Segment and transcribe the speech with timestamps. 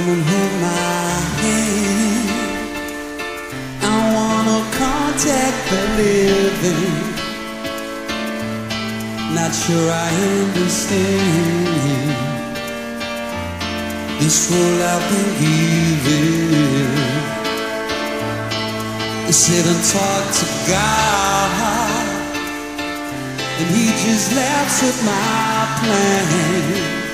[0.00, 1.12] Come and hold my
[1.44, 2.28] hand.
[3.82, 6.96] I wanna contact the living.
[9.36, 12.16] Not sure I understand
[14.20, 16.88] this world I've been given.
[19.28, 21.50] I sit and talk to God,
[23.58, 27.09] and He just laughs at my plan.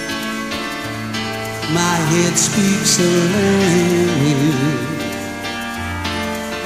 [1.75, 4.87] My head speaks a language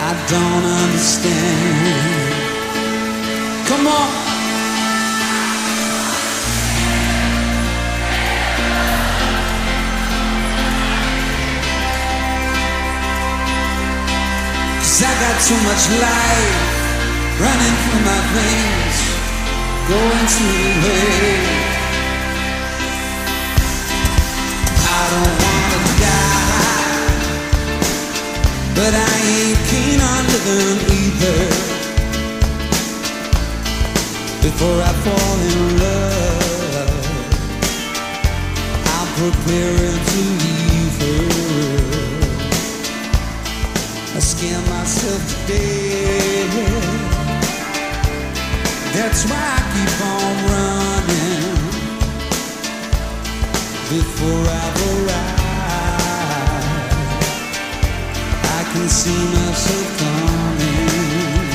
[0.03, 2.35] I don't understand.
[3.67, 4.11] Come on.
[14.81, 16.81] Cause I got too much life
[17.41, 18.99] running through my veins,
[19.89, 20.45] going to
[20.85, 21.51] waste.
[21.57, 21.60] I
[25.11, 27.09] don't wanna die,
[28.79, 31.43] but I ain't keen on living either.
[34.47, 37.05] Before I fall in love,
[38.97, 41.27] I'm preparing to leave her.
[44.17, 46.55] I scare myself to death.
[48.95, 50.90] That's why I keep on running
[53.91, 55.41] before I've arrived.
[58.59, 61.49] I can see myself coming.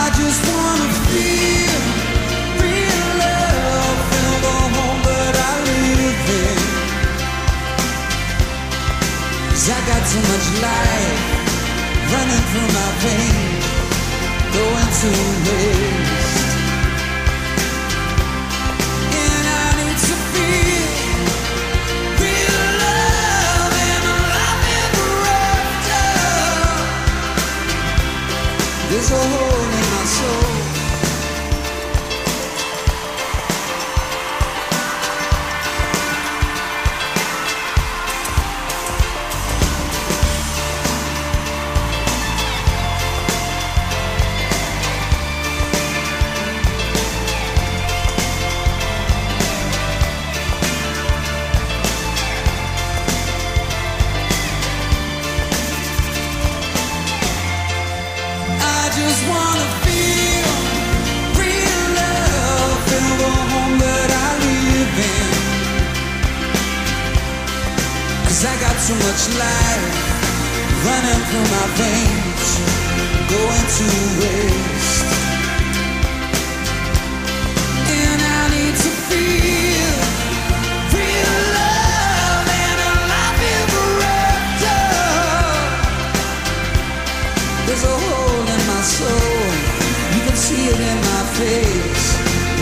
[0.00, 1.82] I just wanna feel
[2.58, 6.58] real love, feel the home that I live in.
[9.46, 11.22] 'Cause I got too much life
[12.12, 13.66] running through my veins,
[14.54, 15.10] going to
[15.46, 16.17] waste.
[28.98, 29.57] is a whole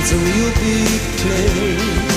[0.08, 2.15] It's a real big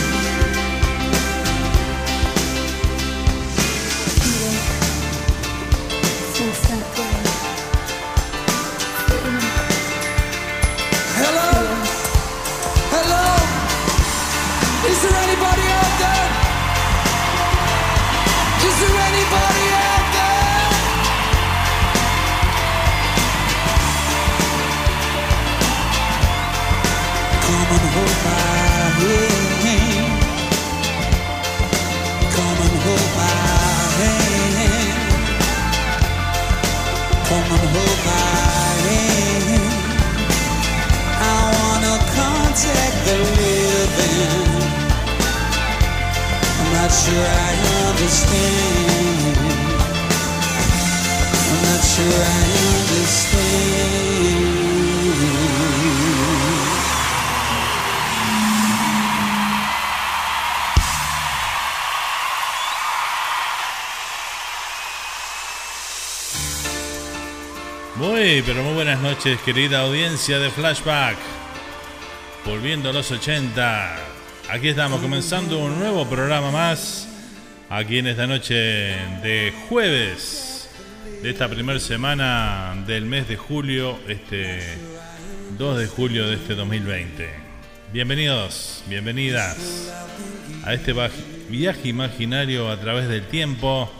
[69.20, 71.18] noches, querida audiencia de Flashback.
[72.46, 73.98] Volviendo a los 80.
[74.50, 77.06] Aquí estamos comenzando un nuevo programa más.
[77.70, 80.70] Aquí en esta noche de jueves
[81.22, 84.78] de esta primera semana del mes de julio, este
[85.58, 87.30] 2 de julio de este 2020.
[87.92, 89.92] Bienvenidos, bienvenidas
[90.64, 90.96] a este
[91.50, 93.92] viaje imaginario a través del tiempo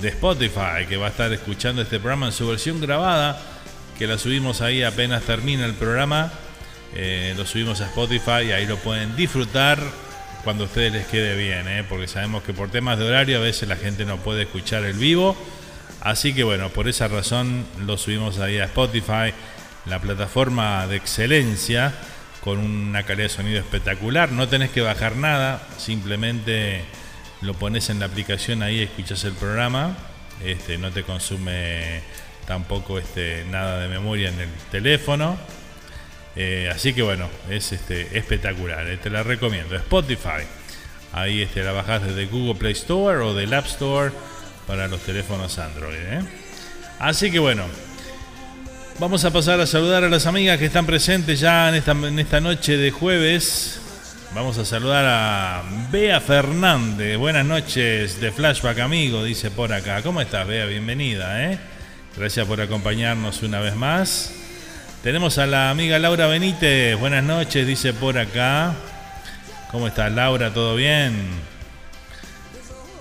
[0.00, 3.40] de Spotify que va a estar escuchando este programa en su versión grabada,
[3.98, 6.32] que la subimos ahí apenas termina el programa.
[6.94, 9.78] Eh, lo subimos a Spotify y ahí lo pueden disfrutar
[10.44, 11.84] cuando a ustedes les quede bien, ¿eh?
[11.88, 14.94] porque sabemos que por temas de horario a veces la gente no puede escuchar el
[14.94, 15.36] vivo.
[16.00, 19.32] Así que bueno, por esa razón lo subimos ahí a Spotify,
[19.86, 21.92] la plataforma de excelencia
[22.46, 24.30] con una calidad de sonido espectacular.
[24.30, 26.84] No tenés que bajar nada, simplemente
[27.40, 29.96] lo pones en la aplicación ahí, escuchas el programa.
[30.44, 32.02] Este, no te consume
[32.46, 35.36] tampoco este, nada de memoria en el teléfono.
[36.36, 39.74] Eh, así que bueno, es este, espectacular, eh, te la recomiendo.
[39.74, 40.46] Spotify,
[41.12, 44.12] ahí este, la bajás desde Google Play Store o del App Store
[44.68, 45.96] para los teléfonos Android.
[45.96, 46.20] Eh.
[47.00, 47.64] Así que bueno,
[48.98, 51.74] Vamos a pasar a saludar a las amigas que están presentes ya en
[52.18, 53.78] esta, noche de jueves.
[54.34, 55.62] Vamos a saludar a
[55.92, 57.18] Bea Fernández.
[57.18, 60.00] Buenas noches de Flashback, amigo, dice por acá.
[60.00, 60.64] ¿Cómo estás, Bea?
[60.64, 61.58] Bienvenida, ¿eh?
[62.16, 64.32] Gracias por acompañarnos una vez más.
[65.02, 66.98] Tenemos a la amiga Laura Benítez.
[66.98, 68.74] Buenas noches, dice por acá.
[69.70, 70.54] ¿Cómo estás, Laura?
[70.54, 71.12] ¿Todo bien?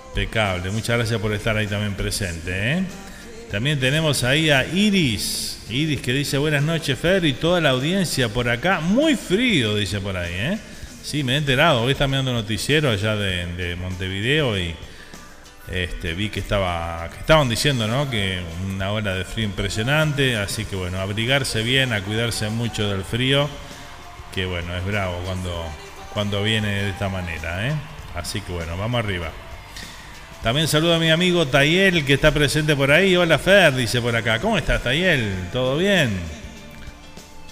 [0.08, 0.70] Impecable.
[0.72, 2.84] Muchas gracias por estar ahí también presente, ¿eh?
[3.50, 5.58] También tenemos ahí a Iris.
[5.70, 8.80] Iris que dice buenas noches Fer y toda la audiencia por acá.
[8.80, 10.58] Muy frío, dice por ahí, ¿eh?
[11.02, 11.82] Sí, me he enterado.
[11.82, 14.74] Hoy está mirando noticiero allá de, Montevideo y
[15.70, 18.10] este, vi que, estaba, que estaban diciendo ¿no?
[18.10, 20.36] que una ola de frío impresionante.
[20.36, 23.48] Así que bueno, abrigarse bien, a cuidarse mucho del frío.
[24.34, 25.64] Que bueno, es bravo cuando,
[26.12, 27.68] cuando viene de esta manera.
[27.68, 27.74] ¿eh?
[28.16, 29.30] Así que bueno, vamos arriba.
[30.42, 33.16] También saludo a mi amigo Tayel que está presente por ahí.
[33.16, 34.38] Hola Fer, dice por acá.
[34.38, 35.48] ¿Cómo estás Tayel?
[35.52, 36.10] ¿Todo bien?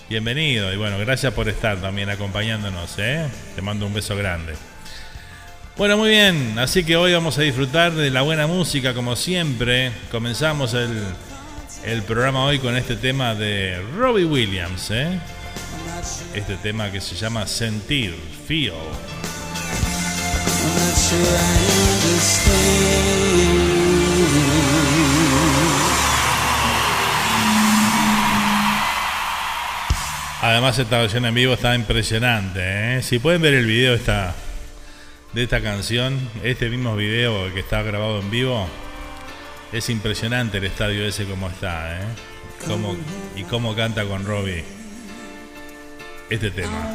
[0.09, 2.95] Bienvenido y bueno, gracias por estar también acompañándonos.
[2.99, 3.27] ¿eh?
[3.57, 4.55] Te mando un beso grande.
[5.77, 9.91] Bueno, muy bien, así que hoy vamos a disfrutar de la buena música como siempre.
[10.13, 11.03] Comenzamos el,
[11.85, 14.93] el programa hoy con este tema de Robbie Williams.
[14.93, 15.19] ¿eh?
[16.33, 18.15] Este tema que se llama Sentir,
[18.47, 18.73] Feel.
[30.41, 32.61] Además esta versión en vivo está impresionante.
[32.99, 33.03] ¿eh?
[33.03, 33.97] Si pueden ver el video
[35.33, 38.69] de esta canción, este mismo video que está grabado en vivo,
[39.73, 41.99] es impresionante el estadio ese como está.
[41.99, 42.05] ¿eh?
[43.35, 44.65] y cómo canta con Robbie
[46.31, 46.93] este tema.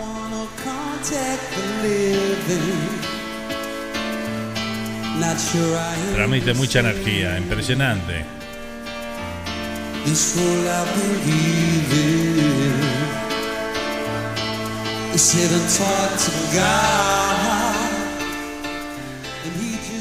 [6.14, 8.26] Transmite mucha energía, impresionante.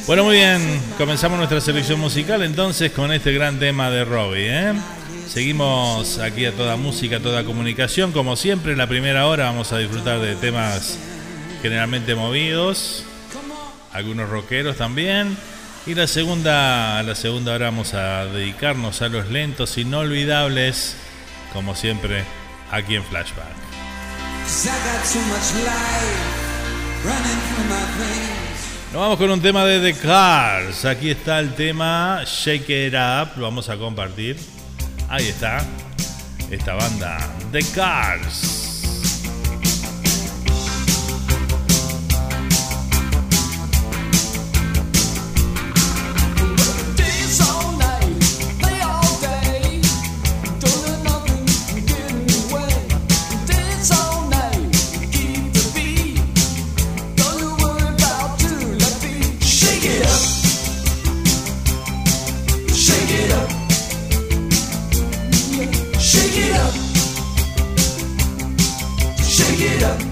[0.06, 4.48] Bueno, muy bien, comenzamos nuestra selección musical entonces con este gran tema de Robbie.
[4.48, 4.72] ¿eh?
[5.28, 8.12] Seguimos aquí a toda música, toda comunicación.
[8.12, 10.98] Como siempre, en la primera hora vamos a disfrutar de temas
[11.60, 13.04] generalmente movidos,
[13.92, 15.36] algunos rockeros también.
[15.86, 20.96] Y la segunda, la segunda hora vamos a dedicarnos a los lentos inolvidables,
[21.52, 22.24] como siempre,
[22.70, 23.46] aquí en Flashback.
[28.92, 30.84] Nos vamos con un tema de The Cars.
[30.84, 33.36] Aquí está el tema Shake It Up.
[33.36, 34.36] Lo vamos a compartir.
[35.08, 35.64] Ahí está.
[36.50, 37.18] Esta banda,
[37.52, 38.67] The Cars.
[62.88, 63.20] Shake
[69.60, 70.07] it up.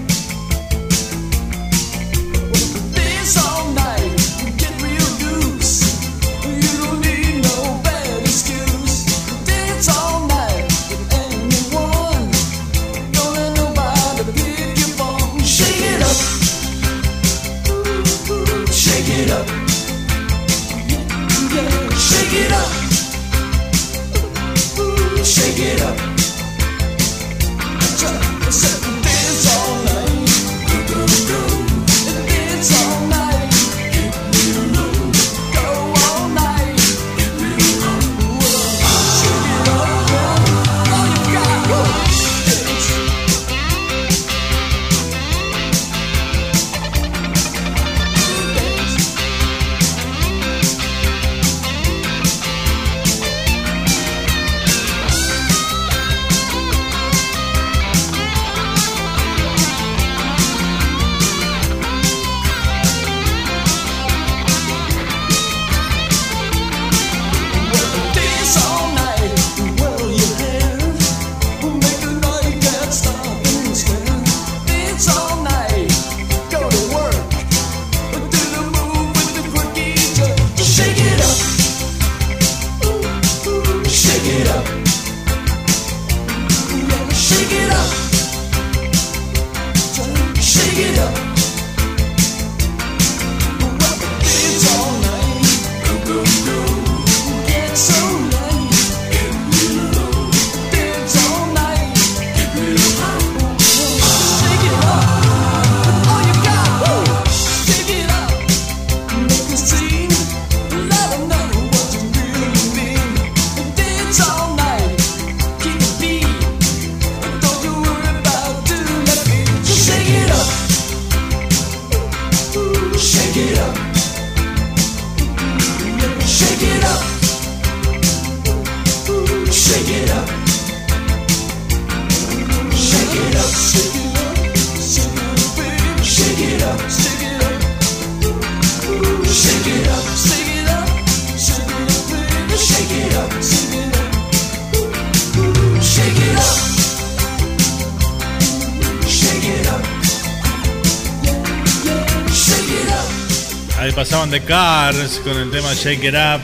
[154.29, 156.41] Cars con el tema Shake It Up.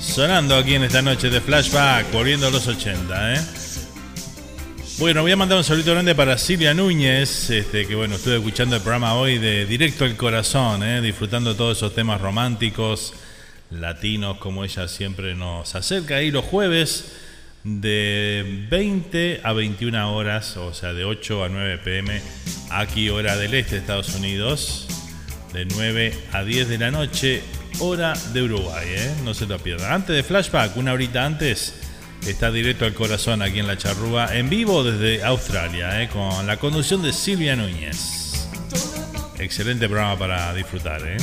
[0.00, 3.40] Sonando aquí en esta noche de flashback, volviendo a los 80, ¿eh?
[4.98, 8.76] Bueno, voy a mandar un saludo grande para Silvia Núñez, este, que bueno, estuve escuchando
[8.76, 11.00] el programa hoy de Directo al Corazón, ¿eh?
[11.00, 13.14] disfrutando todos esos temas románticos,
[13.70, 17.12] latinos, como ella siempre nos acerca ahí los jueves
[17.64, 22.20] de 20 a 21 horas, o sea, de 8 a 9 pm,
[22.70, 24.79] aquí hora del este de Estados Unidos
[25.52, 27.42] de 9 a 10 de la noche,
[27.78, 29.14] hora de Uruguay, ¿eh?
[29.24, 29.92] no se lo pierdan.
[29.92, 31.74] Antes de Flashback, una horita antes,
[32.26, 36.08] está directo al corazón aquí en la charrúa, en vivo desde Australia, ¿eh?
[36.08, 38.48] con la conducción de Silvia Núñez.
[39.38, 41.00] Excelente programa para disfrutar.
[41.04, 41.16] ¿eh?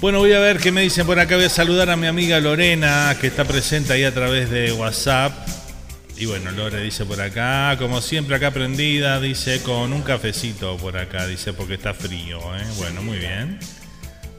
[0.00, 1.36] Bueno, voy a ver qué me dicen por acá.
[1.36, 5.41] Voy a saludar a mi amiga Lorena, que está presente ahí a través de WhatsApp.
[6.22, 10.96] Y bueno, Lore dice por acá, como siempre acá prendida, dice con un cafecito por
[10.96, 12.62] acá, dice porque está frío, ¿eh?
[12.76, 13.58] Bueno, muy bien.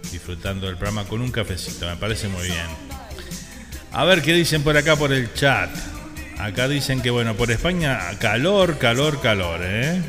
[0.09, 2.67] Disfrutando del programa con un cafecito, me parece muy bien.
[3.91, 5.69] A ver qué dicen por acá por el chat.
[6.37, 10.01] Acá dicen que bueno, por España calor, calor, calor, ¿eh?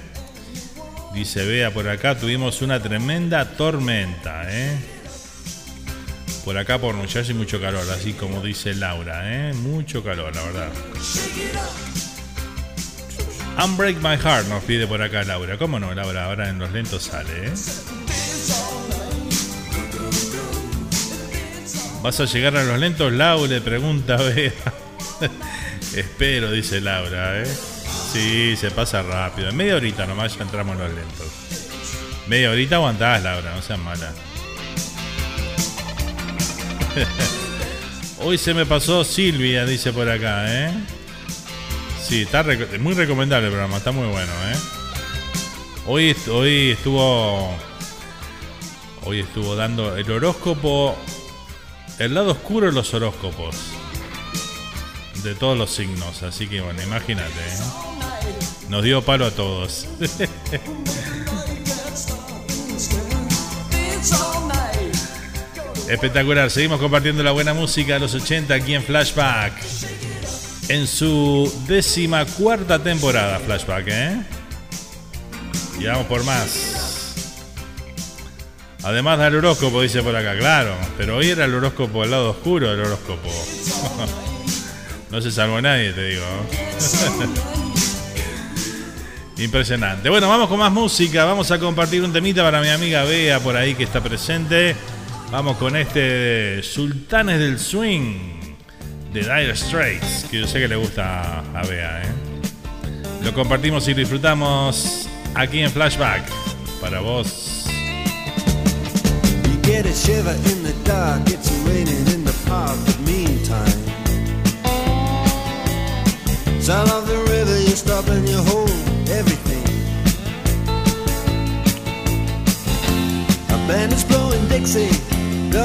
[1.13, 4.79] Dice Bea por acá, tuvimos una tremenda tormenta, ¿eh?
[6.45, 9.55] Por acá por New Jersey mucho calor, así como dice Laura, ¿eh?
[9.55, 10.69] Mucho calor, la verdad.
[13.65, 15.57] Unbreak My Heart nos pide por acá Laura.
[15.57, 16.27] ¿Cómo no, Laura?
[16.27, 17.53] Ahora en los lentos sale, ¿eh?
[22.03, 23.49] ¿Vas a llegar a los lentos, Laura?
[23.51, 24.53] Le pregunta Bea.
[25.97, 27.47] Espero, dice Laura, ¿eh?
[28.13, 29.49] Sí, se pasa rápido.
[29.49, 31.27] En media horita nomás ya entramos en los lentos.
[32.27, 34.13] Media horita aguantás, Laura, no seas mala.
[38.21, 40.73] Hoy se me pasó Silvia, dice por acá, ¿eh?
[42.03, 42.45] Sí, está
[42.79, 44.57] muy recomendable el programa, está muy bueno, ¿eh?
[45.87, 47.55] Hoy, hoy estuvo.
[49.05, 50.97] Hoy estuvo dando el horóscopo.
[51.99, 53.57] El lado oscuro de los horóscopos.
[55.23, 56.23] De todos los signos.
[56.23, 57.33] Así que bueno, imagínate.
[57.33, 57.59] ¿eh?
[58.69, 59.87] Nos dio palo a todos.
[65.89, 69.53] Espectacular, seguimos compartiendo la buena música de los 80 aquí en Flashback.
[70.69, 74.23] En su décima cuarta temporada, Flashback, ¿eh?
[75.79, 77.15] Y vamos por más.
[78.83, 80.75] Además del horóscopo, dice por acá, claro.
[80.97, 83.29] Pero hoy era el horóscopo, el lado oscuro del horóscopo.
[85.11, 86.25] no se salvó nadie, te digo.
[89.39, 90.09] Impresionante.
[90.09, 91.25] Bueno, vamos con más música.
[91.27, 94.77] Vamos a compartir un temita para mi amiga Bea por ahí que está presente.
[95.35, 98.39] Vamos con este Sultanes del Swing
[99.13, 102.03] de Dire Straits, que yo sé que le gusta a Bea.
[102.05, 102.09] ¿eh?
[103.25, 106.23] Lo compartimos y disfrutamos aquí en Flashback
[106.81, 107.67] para vos.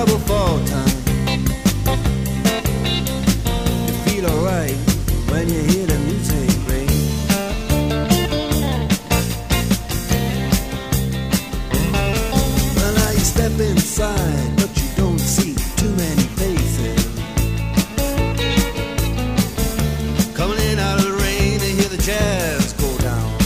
[0.09, 0.87] Double fall time.
[3.85, 4.77] You feel alright
[5.29, 6.89] when you hear the music ring.
[12.75, 17.05] Well, now you step inside, but you don't see too many faces.
[20.35, 23.37] Coming in out of the rain to hear the jazz go down.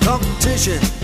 [0.00, 0.97] Competition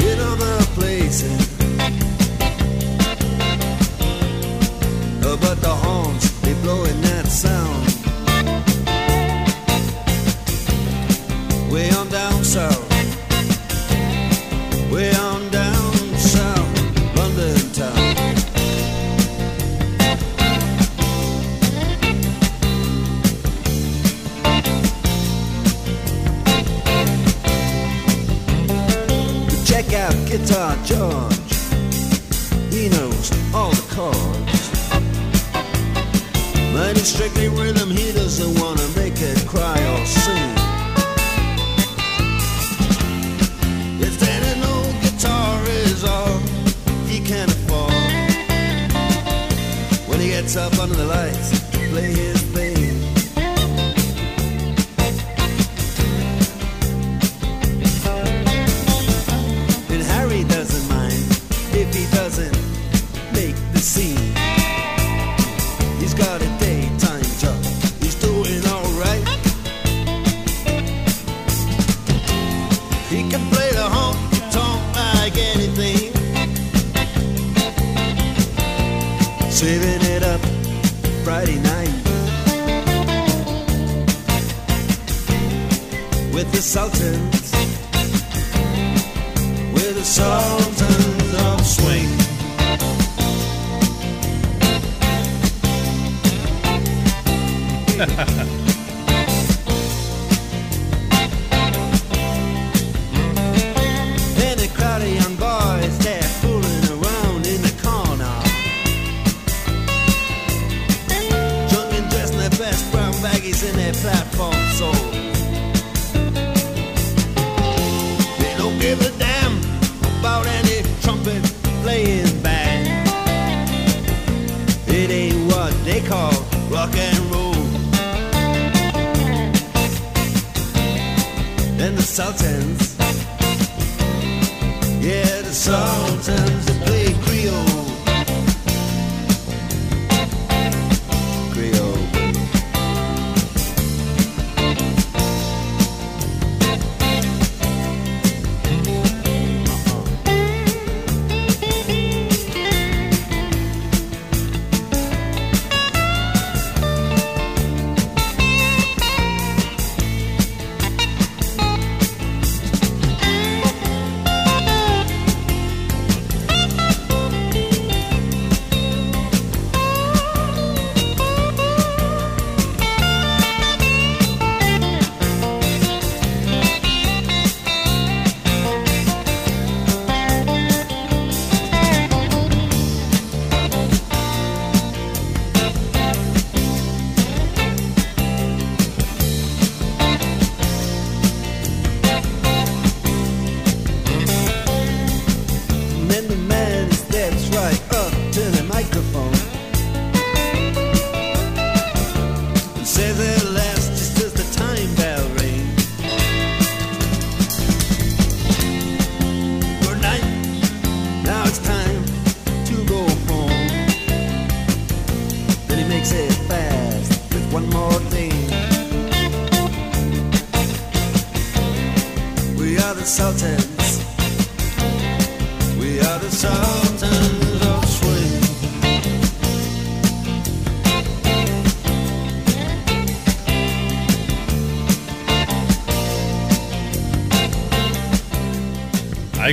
[50.40, 52.73] gets up under the lights play his thing.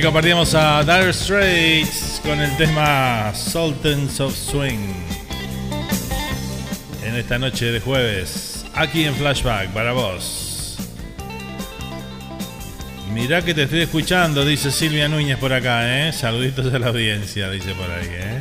[0.02, 4.92] Ahí compartimos a Dire Straits con el tema Sultans of Swing.
[7.04, 10.76] En esta noche de jueves, aquí en Flashback para vos.
[13.12, 16.12] Mirá que te estoy escuchando, dice Silvia Núñez por acá, ¿eh?
[16.12, 18.38] Saluditos a la audiencia, dice por ahí, ¿eh?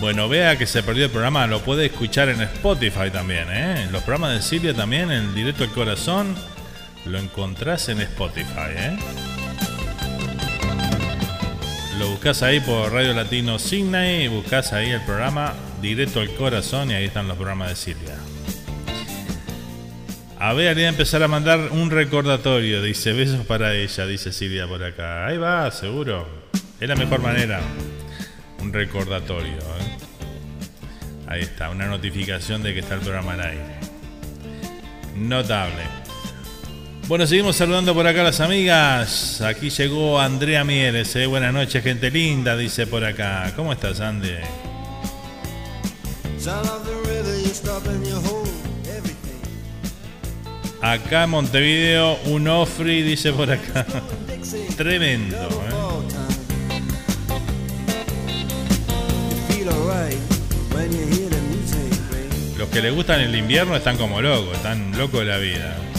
[0.00, 3.86] Bueno, vea que se perdió el programa, lo puede escuchar en Spotify también, ¿eh?
[3.92, 6.34] Los programas de Silvia también, en Directo al Corazón,
[7.12, 8.96] lo encontrás en Spotify, ¿eh?
[11.98, 16.90] Lo buscas ahí por Radio Latino Signay y buscas ahí el programa Directo al Corazón
[16.90, 18.16] y ahí están los programas de Silvia.
[20.38, 22.82] A ver, haría empezar a mandar un recordatorio.
[22.82, 25.26] Dice besos para ella, dice Silvia por acá.
[25.26, 26.26] Ahí va, seguro.
[26.80, 27.60] Es la mejor manera.
[28.60, 29.58] Un recordatorio.
[29.58, 29.96] ¿eh?
[31.28, 33.76] Ahí está, una notificación de que está el programa al aire.
[35.14, 36.01] Notable.
[37.08, 39.40] Bueno, seguimos saludando por acá a las amigas.
[39.40, 41.14] Aquí llegó Andrea Mieres.
[41.16, 41.26] ¿eh?
[41.26, 43.52] Buenas noches, gente linda, dice por acá.
[43.56, 44.30] ¿Cómo estás, Andy?
[50.80, 53.84] Acá en Montevideo, un Ofri, dice por acá.
[54.76, 55.72] Tremendo, ¿eh?
[62.58, 65.91] Los que les gustan el invierno están como locos, están locos de la vida.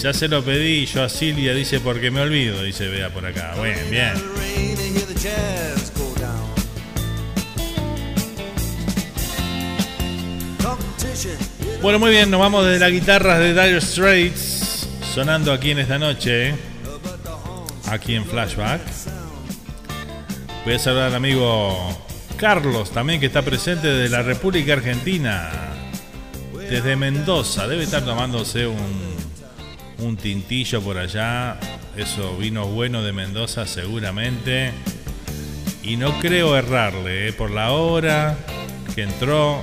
[0.00, 3.54] Ya se lo pedí yo a Silvia, dice porque me olvido, dice Vea por acá.
[3.56, 4.12] Bueno, bien.
[11.82, 15.98] Bueno, muy bien, nos vamos de las guitarras de Dire Straits, sonando aquí en esta
[15.98, 16.54] noche,
[17.88, 18.80] aquí en Flashback.
[20.64, 21.96] Voy a saludar al amigo
[22.36, 25.75] Carlos, también que está presente de la República Argentina,
[26.70, 27.66] desde Mendoza.
[27.66, 29.16] Debe estar tomándose un,
[29.98, 31.58] un tintillo por allá,
[31.96, 34.72] eso vino bueno de Mendoza seguramente.
[35.82, 37.32] Y no creo errarle, ¿eh?
[37.32, 38.36] por la hora
[38.94, 39.62] que entró,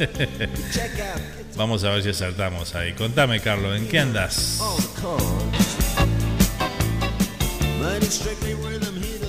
[1.56, 2.92] Vamos a ver si acertamos ahí.
[2.94, 4.58] Contame, Carlos, ¿en qué andas?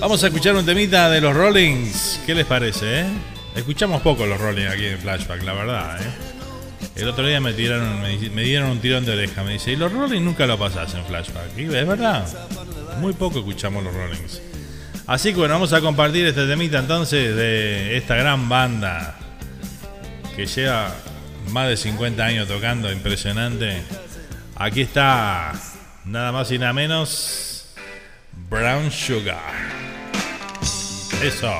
[0.00, 2.20] Vamos a escuchar un temita de los Rollings.
[2.26, 3.06] ¿Qué les parece, eh?
[3.54, 6.31] Escuchamos poco los Rollings aquí en Flashback, la verdad, eh.
[6.94, 9.42] El otro día me tiraron, me, dieron un tirón de oreja.
[9.42, 11.56] Me dice, y los Rollings nunca lo pasás en Flashback.
[11.56, 12.26] Es verdad.
[13.00, 14.40] Muy poco escuchamos los Rollings.
[15.06, 19.18] Así que bueno, vamos a compartir este temita entonces de esta gran banda
[20.36, 20.94] que lleva
[21.50, 23.82] más de 50 años tocando, impresionante.
[24.54, 25.52] Aquí está
[26.04, 27.74] nada más y nada menos
[28.48, 29.40] Brown Sugar.
[31.22, 31.52] Eso.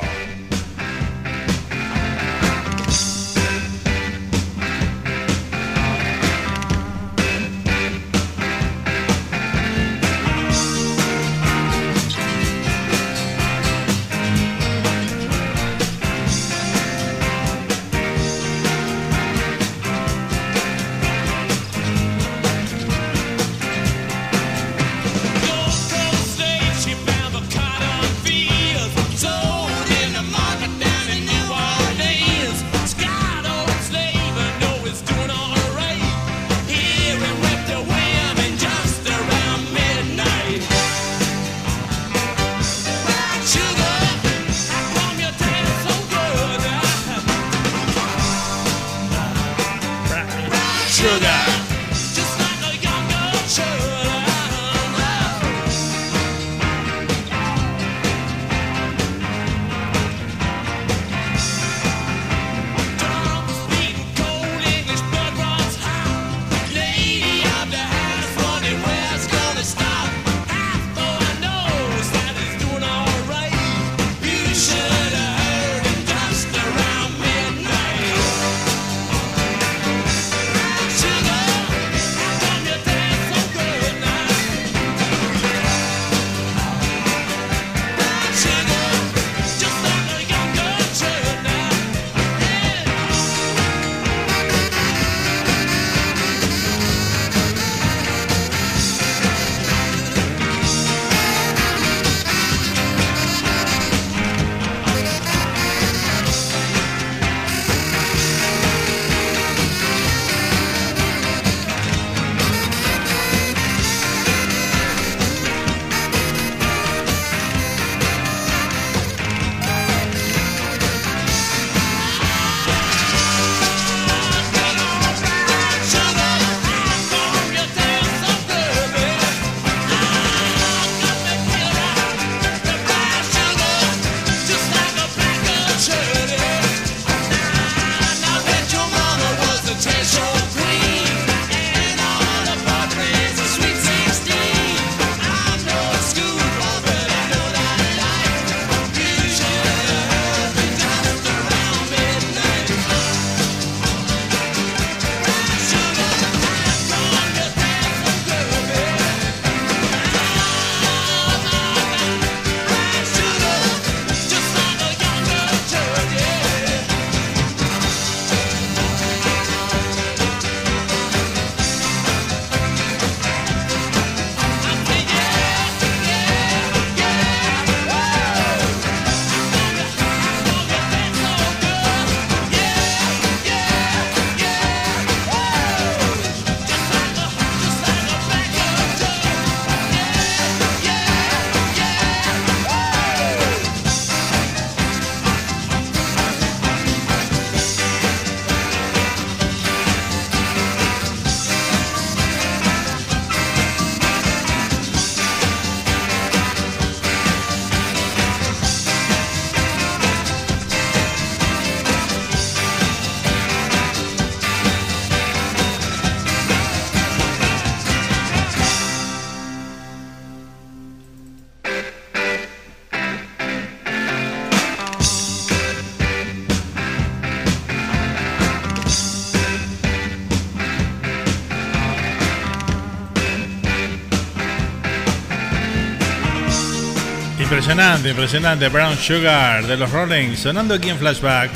[237.73, 238.69] Impresionante, impresionante.
[238.69, 241.51] Brown Sugar de los Rolling sonando aquí en Flashback.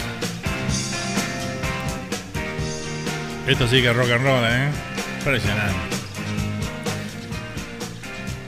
[3.47, 4.71] Esto sí que es rock and roll, ¿eh?
[5.19, 5.75] Impresionante.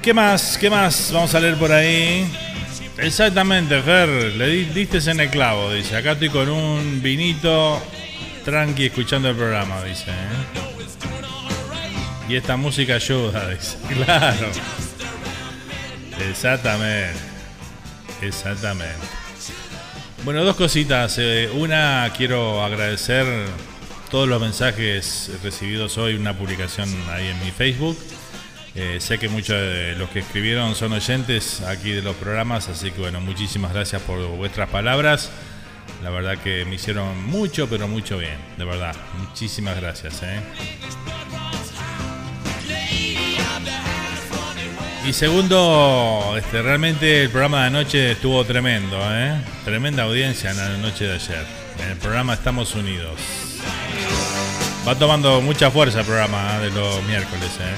[0.01, 0.57] ¿Qué más?
[0.57, 1.11] ¿Qué más?
[1.13, 2.27] Vamos a leer por ahí.
[2.97, 4.09] Exactamente, Fer.
[4.09, 5.95] Le di- diste en el clavo, dice.
[5.95, 7.83] Acá estoy con un vinito
[8.47, 10.11] tranqui escuchando el programa, dice.
[10.11, 10.15] ¿eh?
[12.31, 13.77] Y esta música ayuda, dice.
[14.05, 14.49] Claro.
[16.31, 17.28] Exactamente.
[18.23, 19.07] Exactamente.
[20.25, 21.17] Bueno, dos cositas.
[21.19, 23.27] Eh, una, quiero agradecer
[24.11, 27.97] todos los mensajes recibidos hoy, una publicación ahí en mi Facebook.
[28.75, 32.91] Eh, sé que muchos de los que escribieron son oyentes aquí de los programas, así
[32.91, 35.31] que bueno, muchísimas gracias por vuestras palabras.
[36.03, 38.95] La verdad que me hicieron mucho, pero mucho bien, de verdad.
[39.19, 40.23] Muchísimas gracias.
[40.23, 40.41] ¿eh?
[45.09, 49.41] Y segundo, este, realmente el programa de anoche estuvo tremendo, ¿eh?
[49.65, 51.47] Tremenda audiencia en la noche de ayer.
[51.83, 53.19] En el programa Estamos Unidos.
[54.87, 56.65] Va tomando mucha fuerza el programa ¿eh?
[56.65, 57.75] de los miércoles, ¿eh?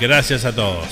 [0.00, 0.88] Gracias a todos.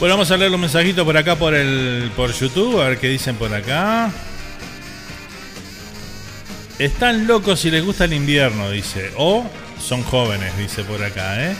[0.00, 3.08] Bueno, vamos a leer los mensajitos por acá por el por YouTube, a ver qué
[3.08, 4.12] dicen por acá.
[6.78, 9.10] Están locos si les gusta el invierno, dice.
[9.16, 9.44] O
[9.80, 11.56] son jóvenes, dice por acá, ¿eh?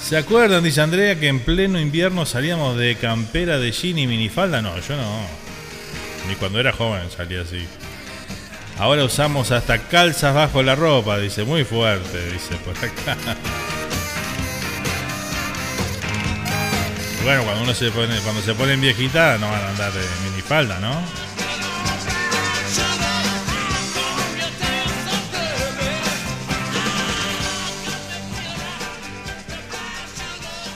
[0.00, 4.62] ¿Se acuerdan, dice Andrea, que en pleno invierno salíamos de campera de jean y minifalda?
[4.62, 5.20] No, yo no.
[6.28, 7.66] Ni cuando era joven salía así.
[8.78, 11.44] Ahora usamos hasta calzas bajo la ropa, dice.
[11.44, 13.16] Muy fuerte, dice por acá.
[17.22, 20.78] Bueno, cuando uno se pone, cuando se ponen viejita, no van a andar de minifalda,
[20.80, 21.28] ¿no?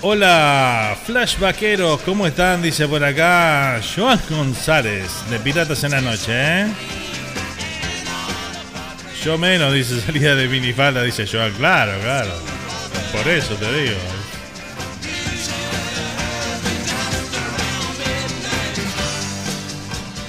[0.04, 2.60] Hola, flashbackeros, ¿cómo están?
[2.60, 6.66] Dice por acá Joan González, de Piratas en la Noche, ¿eh?
[9.24, 12.32] Yo menos, dice, salida de minifalda, dice Joan, claro, claro.
[13.12, 13.96] Por eso te digo.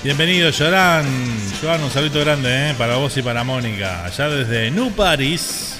[0.04, 1.08] Bienvenido, Joran.
[1.64, 2.76] Joan, un saludo grande, ¿eh?
[2.78, 4.06] Para vos y para Mónica.
[4.06, 5.73] Allá desde New Paris.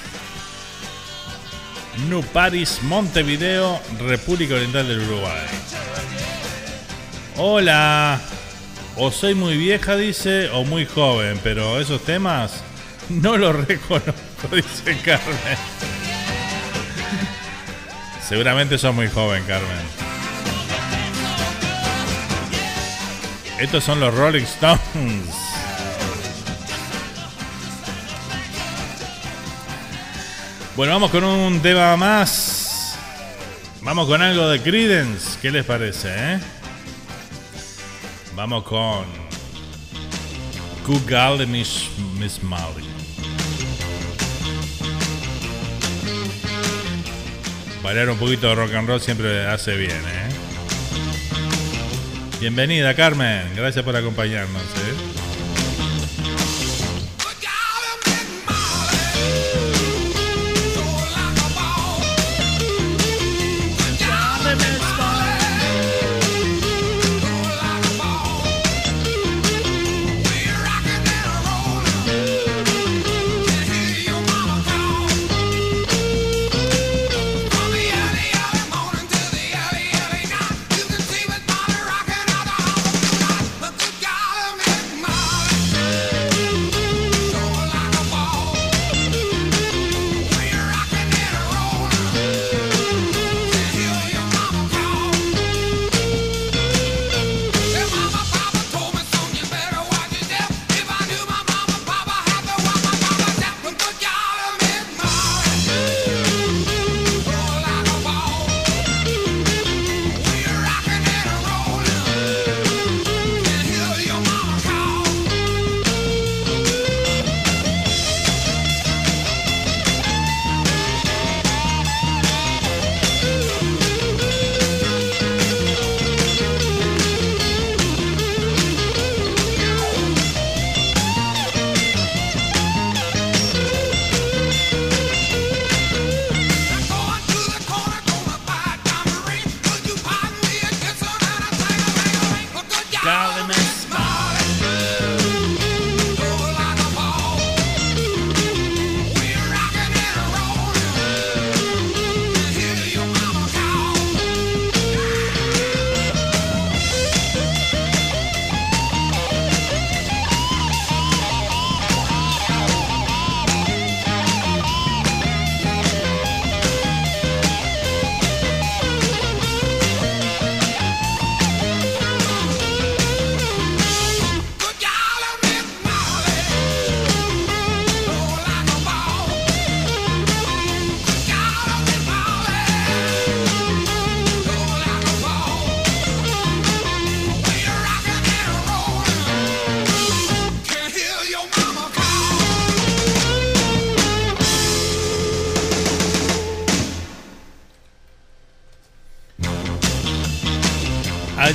[2.08, 5.46] New Paris, Montevideo, República Oriental del Uruguay.
[7.36, 8.20] Hola.
[8.96, 12.62] O soy muy vieja, dice, o muy joven, pero esos temas
[13.08, 14.14] no los reconozco,
[14.52, 15.58] dice Carmen.
[18.26, 20.04] Seguramente sos muy joven, Carmen.
[23.58, 25.53] Estos son los Rolling Stones.
[30.76, 32.98] Bueno, vamos con un tema más.
[33.82, 35.38] Vamos con algo de Credence.
[35.40, 36.40] ¿Qué les parece, eh?
[38.34, 39.04] Vamos con.
[40.84, 42.88] Good de Miss, Miss Molly.
[47.80, 50.28] Bailar un poquito de rock and roll siempre hace bien, ¿eh?
[52.40, 53.52] Bienvenida, Carmen.
[53.54, 55.13] Gracias por acompañarnos, ¿eh?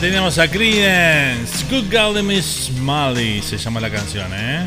[0.10, 1.66] Teníamos a Creedence.
[1.70, 4.66] Good Girl de Miss Molly se llama la canción, ¿eh?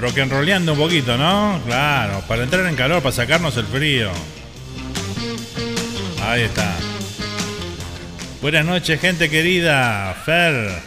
[0.00, 1.60] Rock and rolleando un poquito, ¿no?
[1.66, 4.10] Claro, para entrar en calor, para sacarnos el frío.
[6.22, 6.74] Ahí está.
[8.40, 10.14] Buenas noches, gente querida.
[10.24, 10.80] Fer.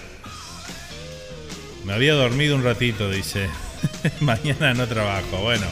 [1.85, 3.51] Me había dormido un ratito, dice.
[4.19, 5.37] Mañana no trabajo.
[5.43, 5.67] Bueno.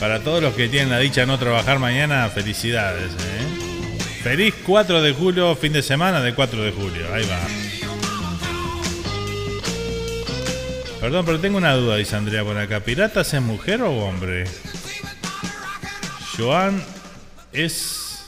[0.00, 3.12] Para todos los que tienen la dicha de no trabajar mañana, felicidades.
[3.12, 3.37] ¿eh?
[4.22, 7.14] Feliz 4 de julio, fin de semana de 4 de julio.
[7.14, 7.38] Ahí va.
[11.00, 12.80] Perdón, pero tengo una duda, dice Andrea por acá.
[12.80, 14.44] ¿Piratas es mujer o hombre?
[16.36, 16.82] Joan
[17.52, 18.26] es.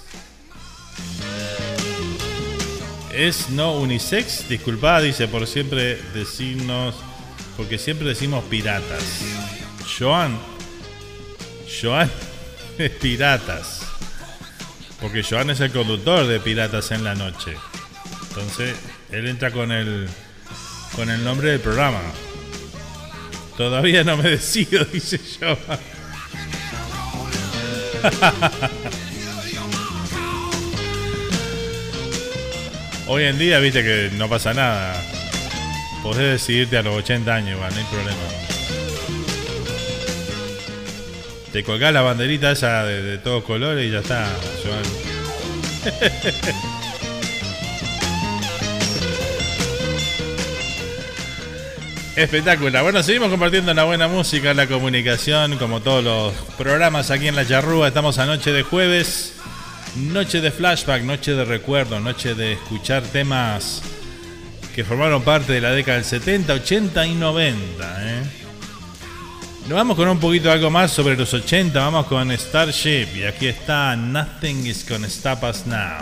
[3.12, 4.48] Es no unisex.
[4.48, 6.94] Disculpada, dice, por siempre decirnos.
[7.56, 9.22] Porque siempre decimos piratas.
[9.98, 10.38] Joan.
[11.82, 12.10] Joan
[12.78, 13.79] es piratas.
[15.00, 17.56] Porque Joan es el conductor de Piratas en la Noche.
[18.28, 18.76] Entonces,
[19.10, 20.08] él entra con el.
[20.94, 22.00] con el nombre del programa.
[23.56, 25.56] Todavía no me decido, dice Joan.
[33.06, 34.94] Hoy en día, viste que no pasa nada.
[36.02, 38.49] Podés decidirte a los 80 años, igual, no hay problema.
[41.52, 44.28] Te colgás la banderita esa de, todos colores y ya está,
[44.64, 44.82] Joan.
[52.16, 52.82] Espectacular.
[52.84, 57.46] Bueno, seguimos compartiendo la buena música, la comunicación, como todos los programas aquí en La
[57.46, 57.88] Charrúa.
[57.88, 59.34] Estamos a noche de jueves,
[59.96, 63.82] noche de flashback, noche de recuerdo, noche de escuchar temas
[64.74, 68.06] que formaron parte de la década del 70, 80 y 90.
[68.06, 68.39] ¿eh?
[69.66, 73.46] Nos vamos con un poquito algo más sobre los 80, vamos con Starship y aquí
[73.46, 76.00] está Nothing is gonna stop us now.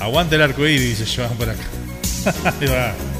[0.00, 1.64] Aguante el arco iris, dice Joan por acá.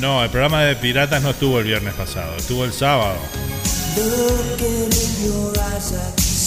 [0.00, 3.18] No, el programa de piratas no estuvo el viernes pasado, estuvo el sábado.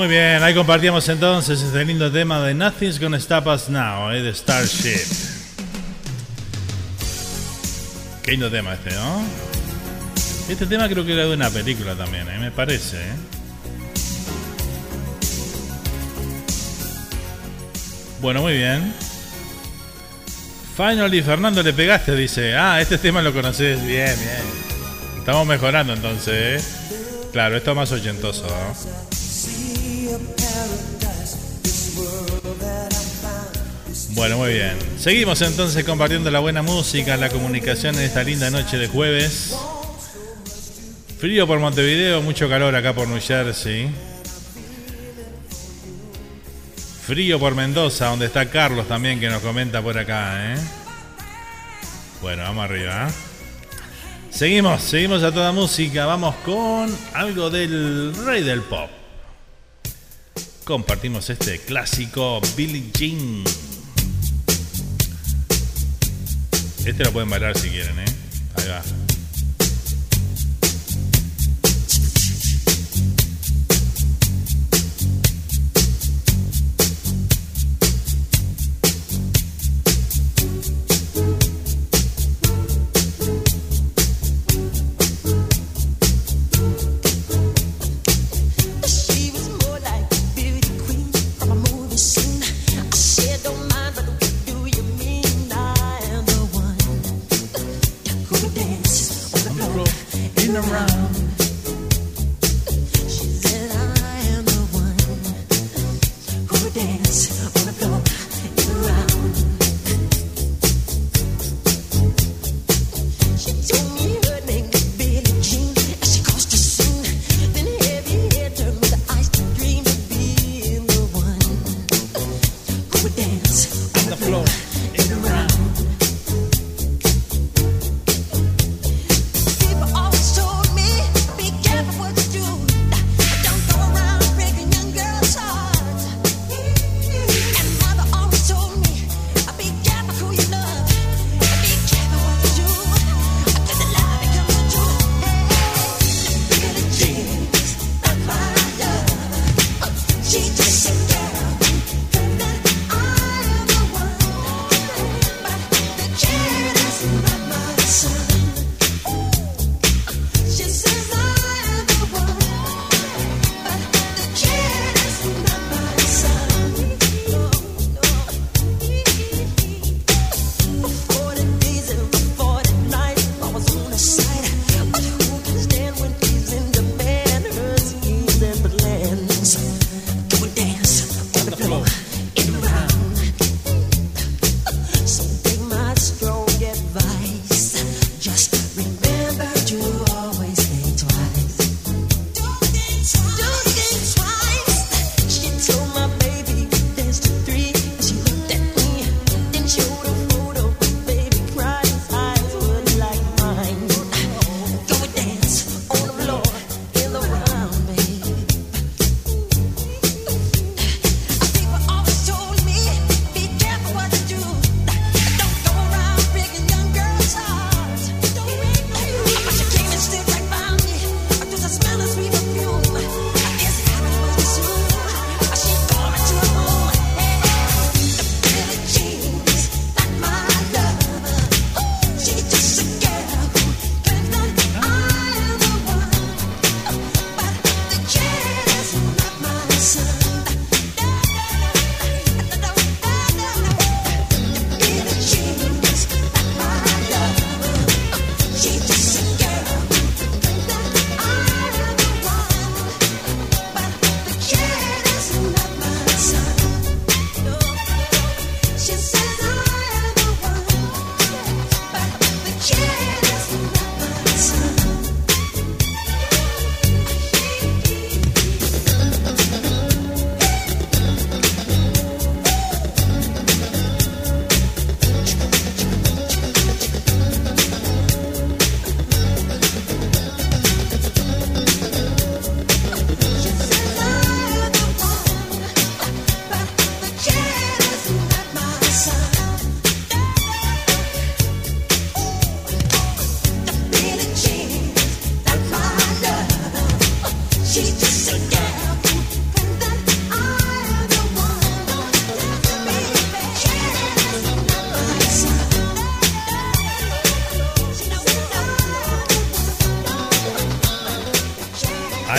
[0.00, 4.22] Muy bien, ahí compartíamos entonces este lindo tema de Nothing's Gonna Stop Us Now, eh,
[4.22, 5.04] de Starship.
[8.22, 9.22] Qué lindo tema este, ¿no?
[10.48, 12.96] Este tema creo que era de una película también, eh, me parece.
[12.96, 13.12] eh.
[18.22, 18.94] Bueno, muy bien.
[20.78, 22.56] Finally, Fernando, le pegaste, dice.
[22.56, 23.84] Ah, este tema lo conoces.
[23.84, 25.18] Bien, bien.
[25.18, 27.28] Estamos mejorando entonces, ¿eh?
[27.32, 29.19] Claro, esto es más ochentoso, ¿no?
[34.20, 34.76] Bueno, muy bien.
[34.98, 39.56] Seguimos entonces compartiendo la buena música, la comunicación en esta linda noche de jueves.
[41.18, 43.88] Frío por Montevideo, mucho calor acá por New Jersey.
[47.06, 50.58] Frío por Mendoza, donde está Carlos también que nos comenta por acá, ¿eh?
[52.20, 53.08] Bueno, vamos arriba.
[53.08, 53.12] ¿eh?
[54.30, 56.04] Seguimos, seguimos a toda música.
[56.04, 58.90] Vamos con algo del rey del pop.
[60.64, 63.44] Compartimos este clásico Billie Jean.
[66.84, 68.04] Este lo pueden bailar si quieren, ¿eh?
[68.56, 68.99] Ahí va.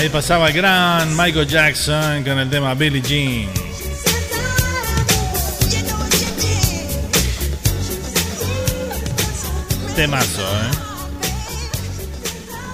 [0.02, 3.48] Ahí pasaba el gran Michael Jackson con el tema Billie Jean.
[9.96, 10.72] Temazo, ¿eh?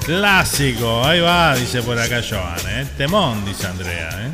[0.05, 2.87] Clásico, ahí va, dice por acá Joan, ¿eh?
[2.97, 4.31] Temón, dice Andrea, ¿eh?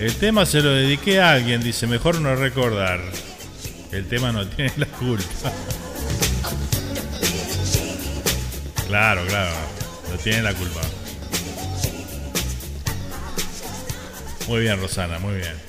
[0.00, 3.00] El tema se lo dediqué a alguien, dice, mejor no recordar.
[3.90, 5.50] El tema no tiene la culpa.
[8.86, 9.67] Claro, claro,
[10.22, 10.80] tiene la culpa.
[14.48, 15.68] Muy bien, Rosana, muy bien.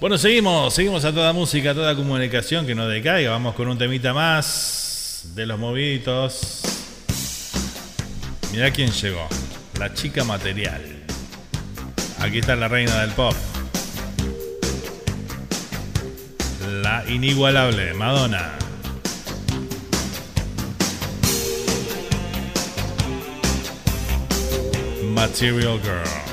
[0.00, 3.30] Bueno, seguimos, seguimos a toda música, a toda comunicación que no decaiga.
[3.30, 6.62] Vamos con un temita más de los moviditos.
[8.52, 9.28] Mirá quién llegó.
[9.78, 10.82] La chica material.
[12.20, 13.34] Aquí está la reina del pop.
[16.82, 18.61] La inigualable Madonna.
[25.32, 26.31] Material Girl.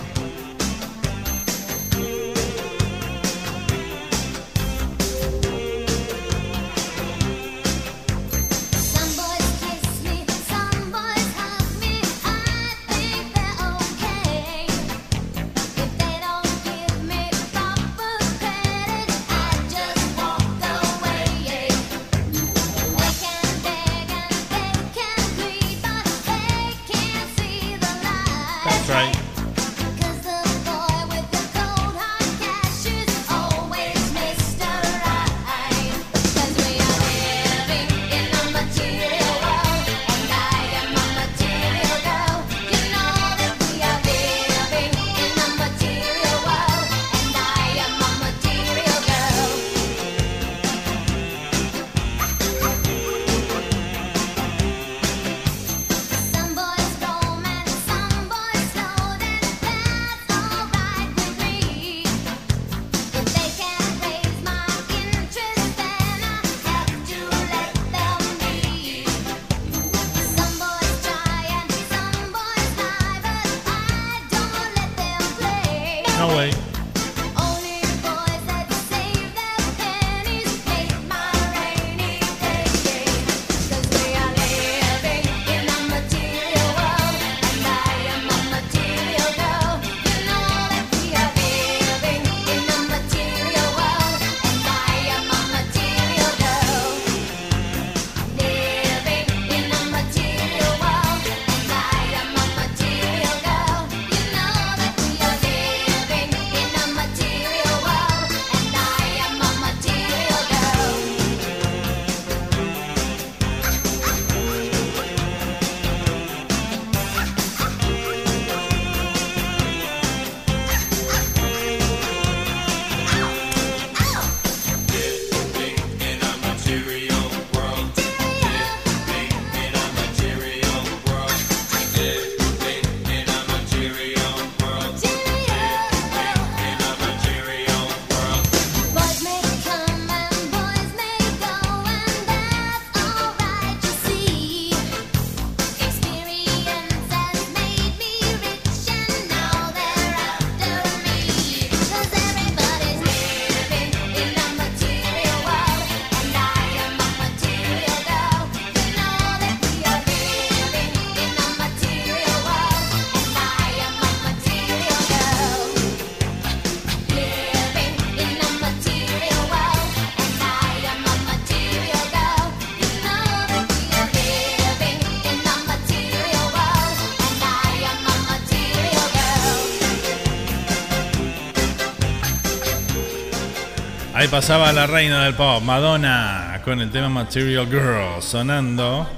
[184.30, 189.10] Pasaba la reina del pop, Madonna, con el tema Material Girl, sonando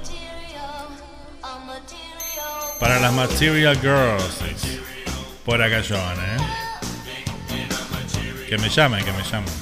[2.80, 4.80] para las Material Girls.
[5.44, 6.38] Por acá Joan, ¿eh?
[8.48, 9.52] Que me llamen, que me llamen.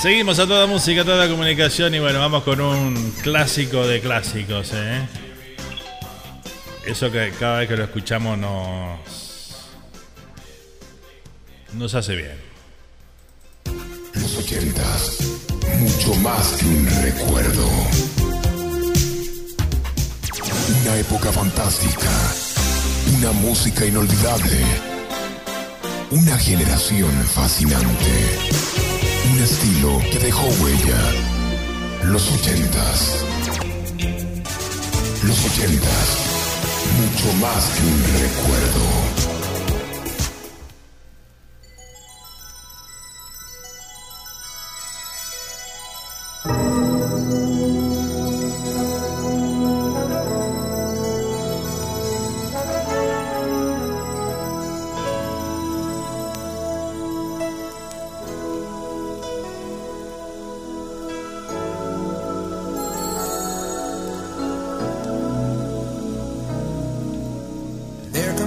[0.00, 4.72] Seguimos a toda música, a toda comunicación y bueno, vamos con un clásico de clásicos,
[4.74, 5.06] ¿eh?
[6.84, 8.98] Eso que cada vez que lo escuchamos nos
[11.82, 12.38] nos hace bien.
[14.14, 15.18] Los ochentas,
[15.80, 17.66] mucho más que un recuerdo.
[20.80, 22.08] Una época fantástica.
[23.18, 24.60] Una música inolvidable.
[26.12, 28.12] Una generación fascinante.
[29.32, 31.00] Un estilo que dejó huella.
[32.04, 33.24] Los ochentas.
[35.24, 36.06] Los ochentas.
[37.00, 39.31] Mucho más que un recuerdo.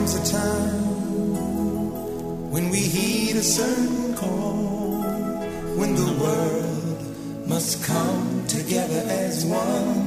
[0.05, 0.81] comes a time
[2.51, 5.01] when we heed a certain call,
[5.79, 10.04] when the world must come together as one.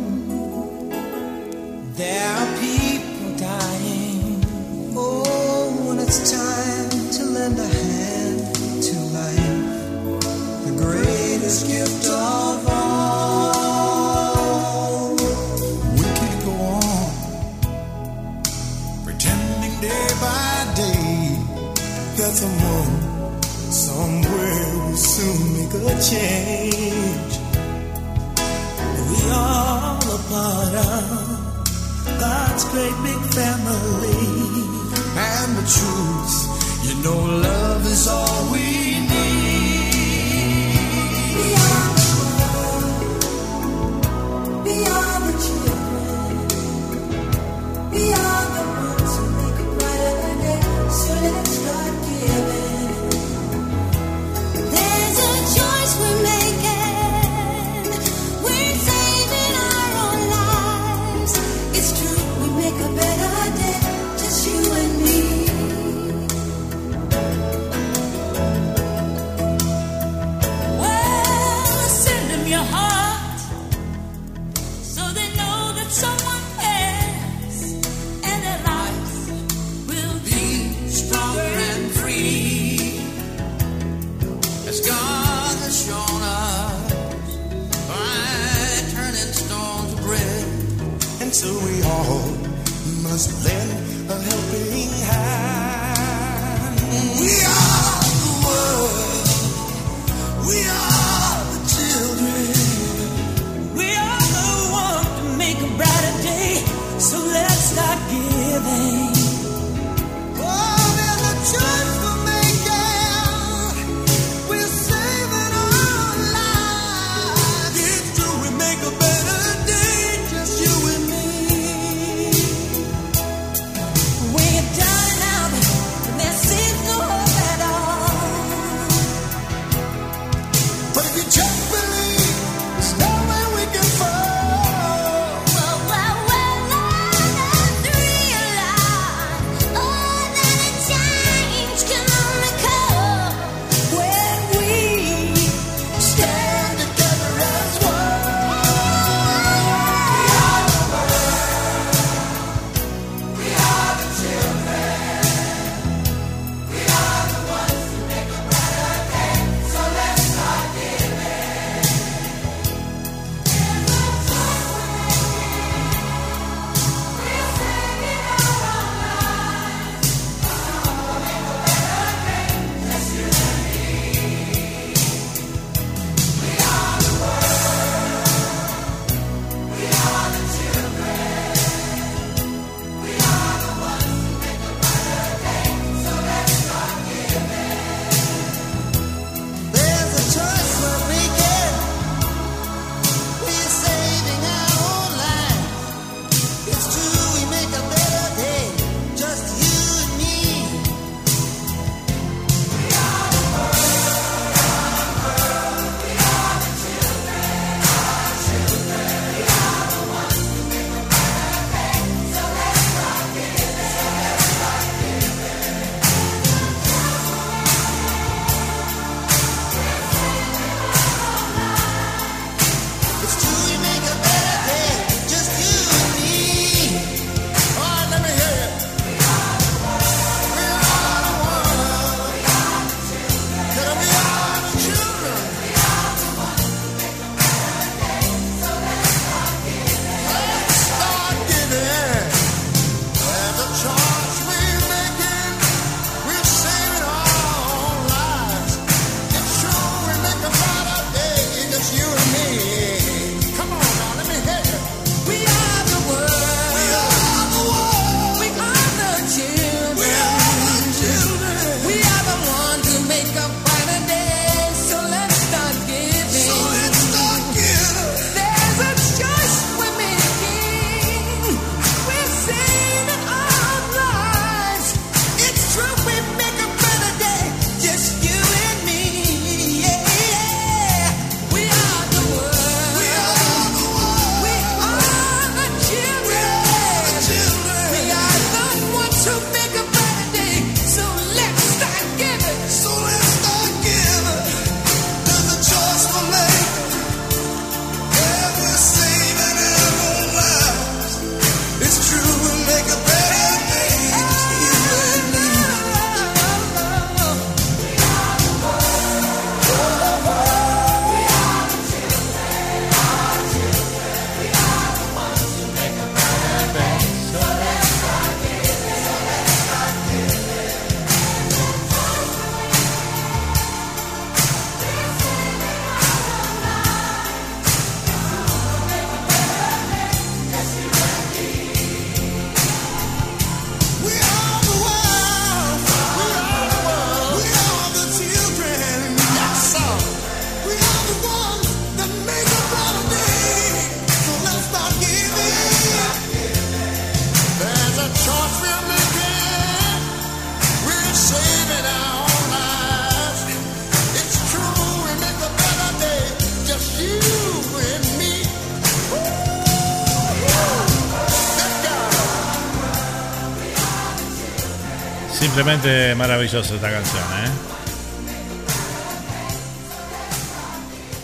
[365.69, 367.51] Maravillosa esta canción, ¿eh?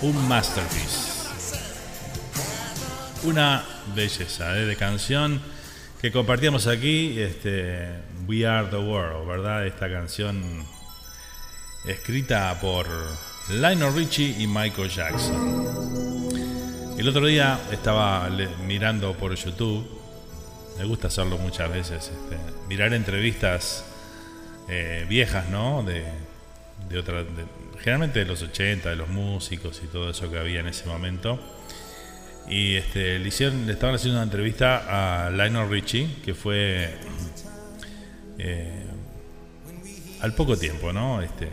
[0.03, 1.31] Un masterpiece.
[3.23, 3.65] Una
[3.95, 4.67] belleza ¿eh?
[4.67, 5.41] de canción
[5.99, 7.89] que compartíamos aquí, este,
[8.29, 9.67] We Are the World, ¿verdad?
[9.67, 10.63] Esta canción
[11.87, 12.87] escrita por
[13.49, 16.37] Lionel Richie y Michael Jackson.
[16.99, 18.29] El otro día estaba
[18.67, 19.89] mirando por YouTube,
[20.77, 22.37] me gusta hacerlo muchas veces, este,
[22.69, 23.85] mirar entrevistas
[24.69, 25.83] eh, viejas, ¿no?
[25.83, 26.05] De,
[26.89, 27.25] de otra,
[27.79, 31.39] generalmente de los 80, de los músicos y todo eso que había en ese momento.
[32.49, 36.95] Y este, le, estaban haciendo una entrevista a Lionel Richie, que fue
[38.39, 38.87] eh,
[40.21, 41.23] al poco tiempo, ¿no?
[41.23, 41.49] Este,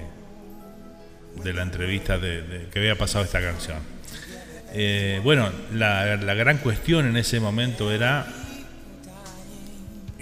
[1.44, 3.80] de la entrevista de, que había pasado esta canción.
[4.74, 8.26] Eh, bueno, la gran cuestión en ese momento era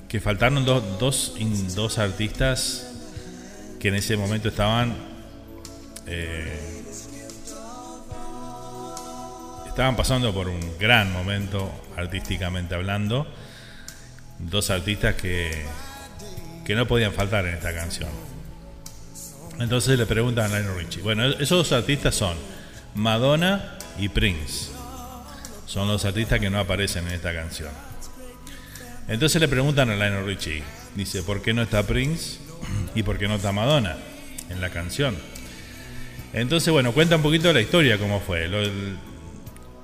[0.10, 1.36] que faltaron dos, dos,
[1.76, 2.88] dos artistas
[3.80, 4.98] que en ese momento estaban
[6.08, 6.84] eh,
[9.68, 13.28] estaban pasando por un gran momento artísticamente hablando.
[14.40, 15.66] Dos artistas que
[16.66, 18.10] que no podían faltar en esta canción.
[19.60, 22.36] Entonces le preguntan a Lionel Richie bueno esos dos artistas son
[22.96, 24.72] Madonna y Prince.
[25.68, 27.89] Son los artistas que no aparecen en esta canción
[29.10, 30.64] entonces le preguntan a Lionel Richie,
[30.96, 32.38] dice, ¿por qué no está Prince
[32.94, 33.98] y por qué no está Madonna
[34.50, 35.18] en la canción?
[36.32, 38.48] Entonces, bueno, cuenta un poquito la historia, cómo fue.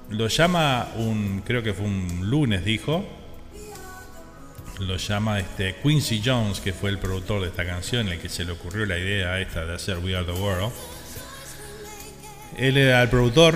[0.09, 3.03] Lo, llama un, creo que fue un lunes, dijo.
[4.79, 8.45] Lo llama este Quincy Jones, que fue el productor de esta canción, el que se
[8.45, 10.71] le ocurrió la idea esta de hacer We Are the World.
[12.57, 13.55] Él era el productor,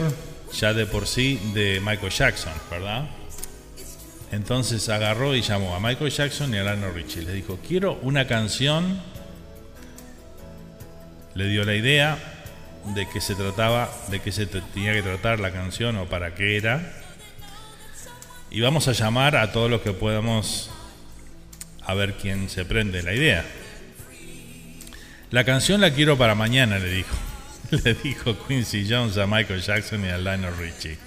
[0.52, 3.19] ya de por sí, de Michael Jackson, ¿verdad?
[4.32, 7.24] Entonces agarró y llamó a Michael Jackson y a Lionel Richie.
[7.24, 9.02] Le dijo, quiero una canción.
[11.34, 12.18] Le dio la idea
[12.94, 16.58] de qué se trataba, de qué se tenía que tratar la canción o para qué
[16.58, 16.94] era.
[18.52, 20.70] Y vamos a llamar a todos los que podamos
[21.86, 23.46] a ver quién se prende la idea.
[25.32, 27.16] La canción la quiero para mañana, le dijo.
[27.72, 30.98] Le dijo Quincy Jones a Michael Jackson y a Lionel Richie.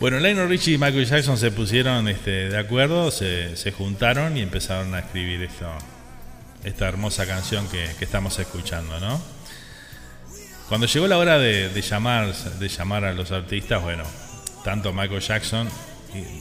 [0.00, 4.94] Bueno, Lionel Richie y Michael Jackson se pusieron este, de acuerdo, se, juntaron y empezaron
[4.94, 5.46] a escribir
[6.64, 9.20] esta hermosa canción que, estamos escuchando, ¿no?
[10.70, 14.04] Cuando llegó la hora de, llamar, de llamar a los artistas, bueno,
[14.64, 15.68] tanto Michael Jackson,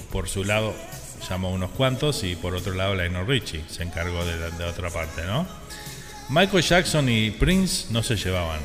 [0.10, 0.74] por su lado,
[1.30, 5.46] llamó unos cuantos y por otro lado Lionel Richie se encargó de otra parte, ¿no?
[6.30, 8.62] Michael Jackson y Prince no se llevaban,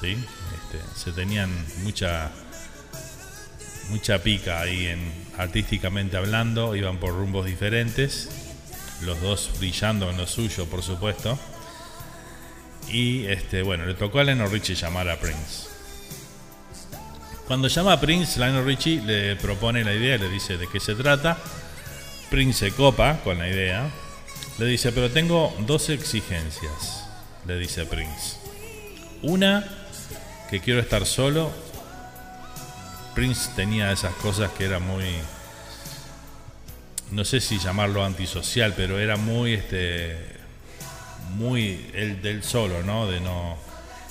[0.00, 0.12] ¿sí?
[0.12, 1.50] Este, se tenían
[1.82, 2.30] mucha
[3.90, 5.00] mucha pica ahí en
[5.36, 8.28] artísticamente hablando, iban por rumbos diferentes,
[9.02, 11.38] los dos brillando en lo suyo, por supuesto.
[12.90, 15.68] Y este, bueno, le tocó a Lionel Richie llamar a Prince.
[17.46, 20.94] Cuando llama a Prince, Lionel Richie le propone la idea, le dice de qué se
[20.94, 21.38] trata.
[22.30, 23.88] Prince se copa con la idea.
[24.58, 27.04] Le dice, pero tengo dos exigencias,
[27.46, 28.36] le dice Prince.
[29.22, 29.66] Una,
[30.50, 31.52] que quiero estar solo
[33.18, 35.02] Prince tenía esas cosas que era muy
[37.10, 40.16] no sé si llamarlo antisocial pero era muy este
[41.34, 43.58] muy el del solo no de no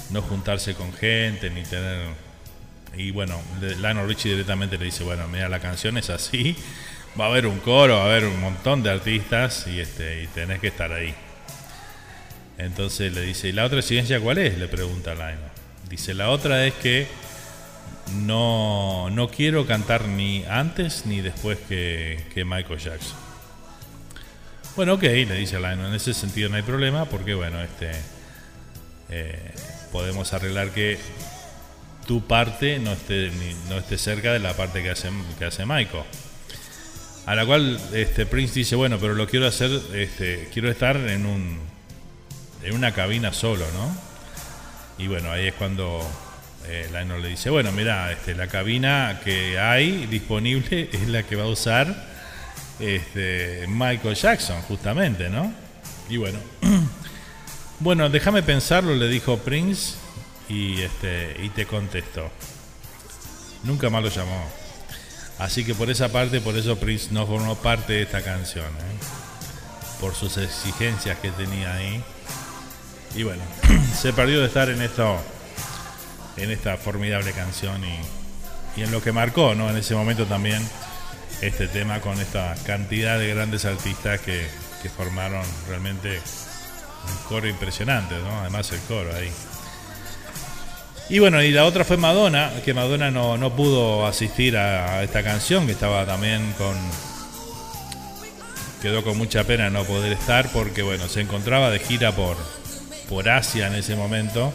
[0.09, 2.07] no juntarse con gente ni tener
[2.97, 6.57] y bueno Lionel Richie directamente le dice bueno mira la canción es así
[7.17, 10.27] va a haber un coro va a haber un montón de artistas y este y
[10.27, 11.15] tenés que estar ahí
[12.57, 15.39] entonces le dice y la otra exigencia cuál es le pregunta Lionel.
[15.89, 17.07] Dice la otra es que
[18.15, 23.17] no, no quiero cantar ni antes ni después que, que Michael Jackson.
[24.75, 27.91] Bueno, ok, le dice Lionel, en ese sentido no hay problema porque, bueno, este
[29.09, 29.51] eh,
[29.91, 30.99] podemos arreglar que
[32.05, 33.31] tu parte no esté,
[33.69, 36.03] no esté cerca de la parte que hace, que hace Michael.
[37.25, 41.25] A la cual este Prince dice, bueno, pero lo quiero hacer, este, quiero estar en
[41.25, 41.59] un
[42.63, 43.95] en una cabina solo, ¿no?
[44.97, 46.01] Y bueno, ahí es cuando
[46.67, 51.35] eh, Lionel le dice, bueno, mira, este, la cabina que hay disponible es la que
[51.35, 52.07] va a usar
[52.79, 55.51] este, Michael Jackson, justamente, ¿no?
[56.09, 56.39] Y bueno,
[57.79, 59.95] bueno, déjame pensarlo, le dijo Prince,
[60.49, 62.29] y, este, y te contesto.
[63.63, 64.45] Nunca más lo llamó.
[65.39, 68.97] Así que por esa parte, por eso Prince no formó parte de esta canción, ¿eh?
[69.99, 72.03] por sus exigencias que tenía ahí.
[73.15, 73.43] Y bueno,
[73.95, 75.17] se perdió de estar en esto
[76.37, 79.71] en esta formidable canción y, en lo que marcó ¿no?
[79.71, 80.61] en ese momento también
[81.41, 84.47] este tema con esta cantidad de grandes artistas que,
[84.81, 86.19] que formaron realmente
[87.07, 88.41] Un coro impresionante, ¿no?
[88.41, 89.31] Además el coro ahí.
[91.09, 95.03] Y bueno, y la otra fue Madonna, que Madonna no, no pudo asistir a, a
[95.03, 96.75] esta canción, que estaba también con...
[98.81, 102.35] Quedó con mucha pena no poder estar porque, bueno, se encontraba de gira por,
[103.09, 104.53] por Asia en ese momento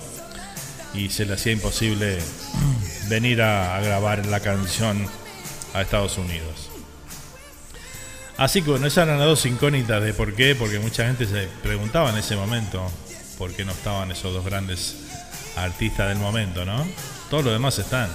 [0.94, 2.18] y se le hacía imposible
[3.08, 5.06] venir a, grabar la canción
[5.74, 6.70] a Estados Unidos.
[8.36, 11.48] Así que bueno, esas eran las dos incógnitas de por qué, porque mucha gente se
[11.62, 12.90] preguntaba en ese momento
[13.38, 14.96] por qué no estaban esos dos grandes
[15.56, 16.86] artistas del momento, ¿no?
[17.30, 18.10] Todos los demás están.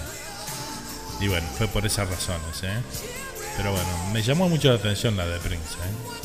[1.19, 2.82] Y bueno, fue por esas razones, ¿eh?
[3.55, 6.17] Pero bueno, me llamó mucho la atención la de Prince, ¿eh?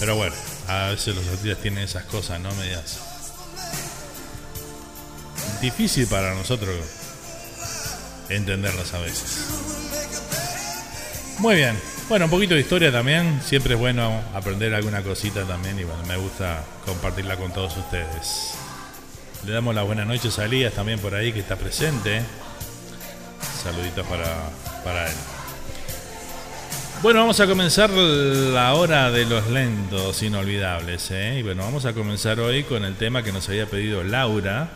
[0.00, 0.34] Pero bueno,
[0.70, 2.54] a veces los artistas tienen esas cosas, ¿no?
[2.54, 3.00] Medias.
[5.60, 6.74] Difícil para nosotros
[8.28, 9.46] entenderlas a veces.
[11.38, 11.76] Muy bien.
[12.08, 13.40] Bueno, un poquito de historia también.
[13.44, 15.78] Siempre es bueno aprender alguna cosita también.
[15.78, 18.54] Y bueno, me gusta compartirla con todos ustedes.
[19.44, 22.22] Le damos las buenas noches a Elías también por ahí que está presente.
[23.62, 24.50] Saluditos para,
[24.84, 25.16] para él.
[27.02, 31.10] Bueno, vamos a comenzar la hora de los lentos inolvidables.
[31.12, 31.38] ¿eh?
[31.38, 34.68] Y bueno, vamos a comenzar hoy con el tema que nos había pedido Laura.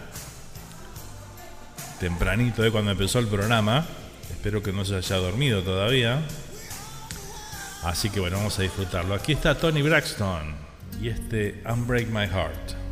[2.01, 3.85] Tempranito de cuando empezó el programa.
[4.31, 6.23] Espero que no se haya dormido todavía.
[7.83, 9.15] Así que bueno, vamos a disfrutarlo.
[9.15, 10.55] Aquí está Tony Braxton
[11.03, 12.84] y este Unbreak My Heart.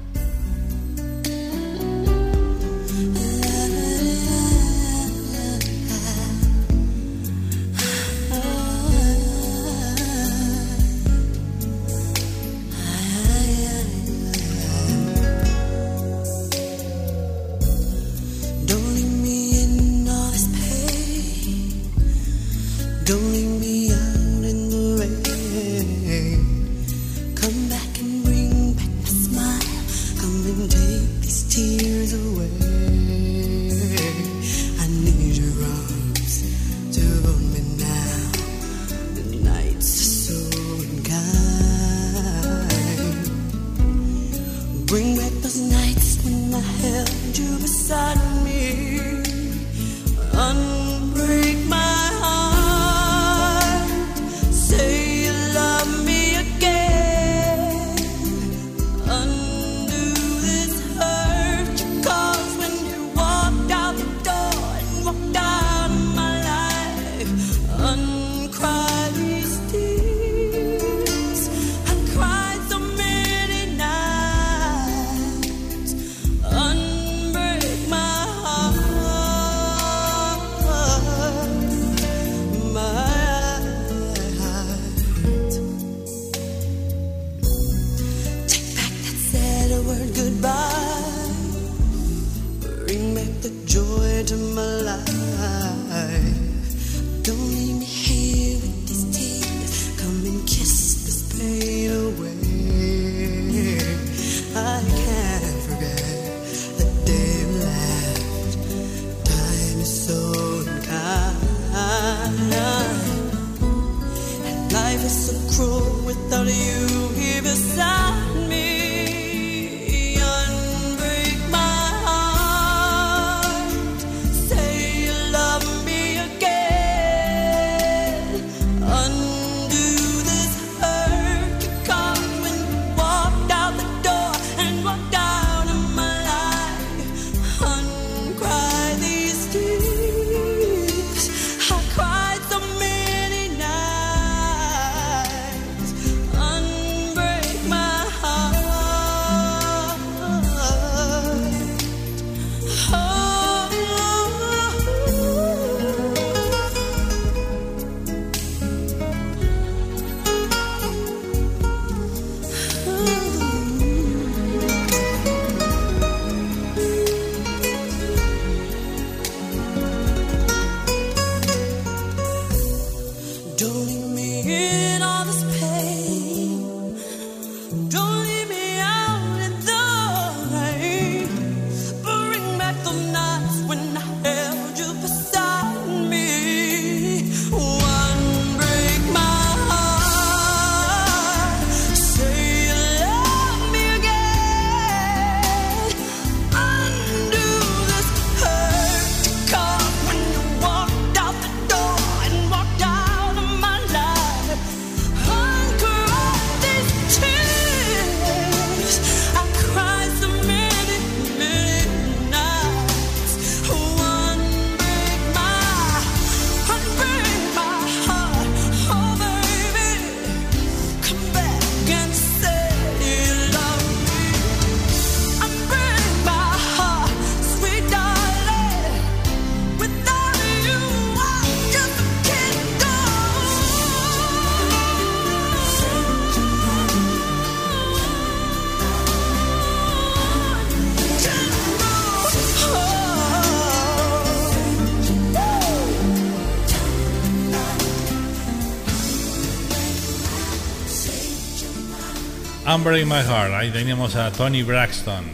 [252.82, 253.54] Unbreak My Heart.
[253.54, 255.24] Ahí teníamos a Tony Braxton.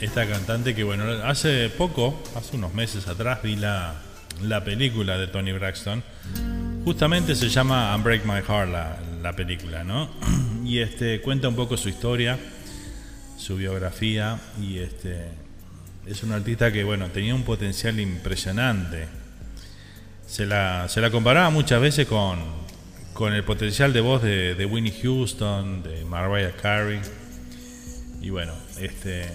[0.00, 3.96] Esta cantante que, bueno, hace poco, hace unos meses atrás, vi la,
[4.40, 6.02] la película de Tony Braxton.
[6.86, 10.08] Justamente se llama Unbreak My Heart la, la película, ¿no?
[10.64, 12.38] Y este cuenta un poco su historia,
[13.36, 15.26] su biografía y este
[16.06, 19.06] es un artista que, bueno, tenía un potencial impresionante.
[20.26, 22.38] Se la, se la comparaba muchas veces con,
[23.12, 25.82] con el potencial de voz de, de Winnie Houston,
[26.14, 27.00] Mariah Carey.
[28.20, 29.26] Y bueno, este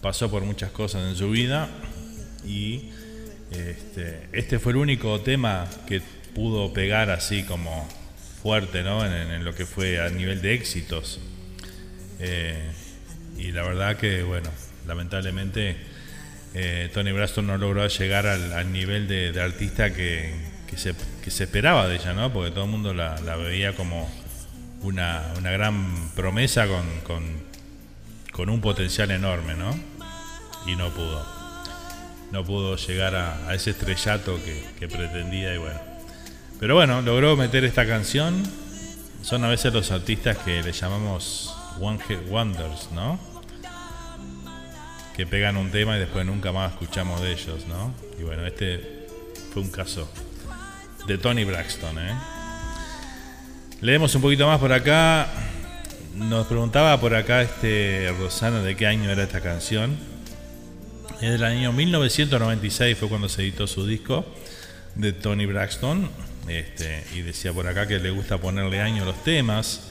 [0.00, 1.68] pasó por muchas cosas en su vida
[2.46, 2.90] y
[3.50, 6.00] este, este fue el único tema que
[6.34, 7.86] pudo pegar así como
[8.42, 9.04] fuerte, ¿no?
[9.04, 11.20] En, en lo que fue a nivel de éxitos.
[12.20, 12.70] Eh,
[13.36, 14.48] y la verdad que, bueno,
[14.86, 15.76] lamentablemente
[16.54, 20.32] eh, Tony Braxton no logró llegar al, al nivel de, de artista que,
[20.70, 22.32] que se, que se esperaba de ella, ¿no?
[22.32, 24.10] Porque todo el mundo la, la veía como
[24.82, 26.84] una, una gran promesa con,
[28.32, 29.76] con, un potencial enorme, ¿no?
[30.66, 31.26] Y no pudo.
[32.30, 35.80] No pudo llegar a, ese estrellato que, que pretendía y bueno.
[36.60, 38.42] Pero bueno, logró meter esta canción.
[39.22, 43.18] Son a veces los artistas que le llamamos One Hit Wonders, ¿no?
[45.16, 47.92] Que pegan un tema y después nunca más escuchamos de ellos, ¿no?
[48.18, 49.08] Y bueno, este
[49.52, 50.08] fue un caso
[51.08, 52.37] de Tony Braxton, ¿eh?
[53.80, 55.28] Leemos un poquito más por acá.
[56.16, 59.96] Nos preguntaba por acá este Rosana de qué año era esta canción.
[61.20, 64.26] Es del año 1996, fue cuando se editó su disco
[64.96, 66.10] de Tony Braxton.
[66.48, 69.82] Este, y decía por acá que le gusta ponerle año a los temas.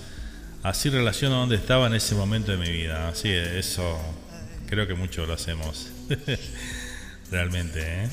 [0.63, 3.07] Así relaciona dónde estaba en ese momento de mi vida.
[3.07, 3.97] Así, eso
[4.67, 5.87] creo que mucho lo hacemos.
[7.31, 8.09] Realmente, ¿eh?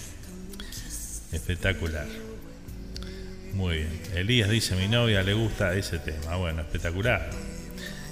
[1.33, 2.07] Espectacular.
[3.55, 4.03] Muy bien.
[4.17, 6.37] Elías dice, mi novia le gusta ese tema.
[6.37, 7.31] Bueno, espectacular.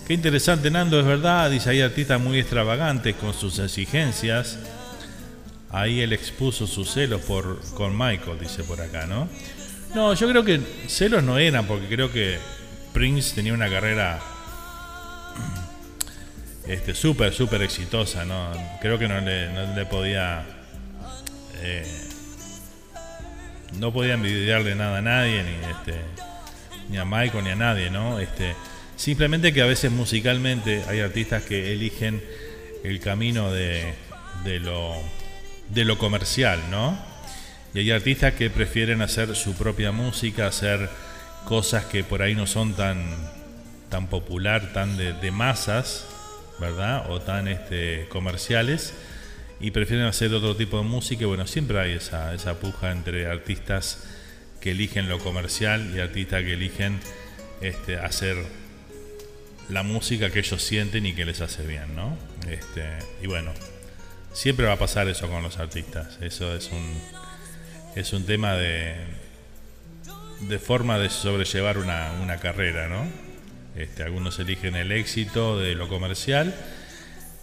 [0.06, 1.50] Qué interesante, Nando, es verdad.
[1.50, 4.58] Dice, hay artistas muy extravagantes con sus exigencias.
[5.70, 9.28] Ahí él expuso sus celos por, con Michael, dice por acá, ¿no?
[9.94, 12.38] No, yo creo que celos no eran, porque creo que
[12.92, 14.20] Prince tenía una carrera
[16.68, 18.52] este súper, súper exitosa, ¿no?
[18.80, 20.44] Creo que no le, no le podía...
[21.62, 22.01] eh,
[23.78, 26.00] no podía envidiarle nada a nadie, ni, este,
[26.90, 28.18] ni a Michael, ni a nadie, ¿no?
[28.18, 28.54] Este,
[28.96, 32.22] simplemente que a veces musicalmente hay artistas que eligen
[32.84, 33.94] el camino de,
[34.44, 34.94] de, lo,
[35.70, 36.98] de lo comercial, ¿no?
[37.74, 40.90] Y hay artistas que prefieren hacer su propia música, hacer
[41.46, 43.02] cosas que por ahí no son tan,
[43.88, 46.06] tan popular, tan de, de masas,
[46.60, 47.10] ¿verdad?
[47.10, 48.92] O tan este, comerciales
[49.62, 51.24] y prefieren hacer otro tipo de música.
[51.24, 54.04] Bueno, siempre hay esa, esa puja entre artistas
[54.60, 57.00] que eligen lo comercial y artistas que eligen
[57.60, 58.36] este, hacer
[59.68, 62.16] la música que ellos sienten y que les hace bien, ¿no?
[62.50, 62.84] Este,
[63.22, 63.52] y bueno,
[64.32, 66.18] siempre va a pasar eso con los artistas.
[66.20, 67.00] Eso es un,
[67.94, 68.96] es un tema de,
[70.40, 73.06] de forma de sobrellevar una, una carrera, ¿no?
[73.76, 76.52] Este, algunos eligen el éxito de lo comercial,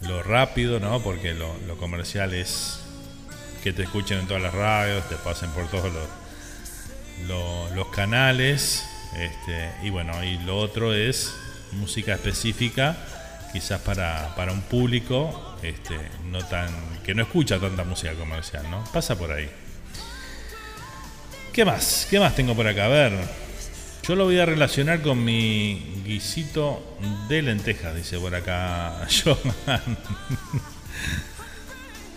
[0.02, 1.02] lo rápido, ¿no?
[1.02, 2.80] Porque lo, comercial es
[3.64, 6.08] que te escuchen en todas las radios, te pasen por todos los,
[7.28, 8.86] lo- los canales,
[9.18, 11.34] este, y bueno, y lo otro es
[11.74, 12.96] música específica,
[13.52, 16.70] quizás para, para un público este, no tan
[17.04, 18.84] que no escucha tanta música comercial, ¿no?
[18.94, 19.50] Pasa por ahí.
[21.52, 22.08] ¿Qué más?
[22.10, 22.86] ¿Qué más tengo por acá?
[22.86, 23.49] A ver.
[24.10, 29.98] Yo lo voy a relacionar con mi guisito de lentejas, dice por acá Johan.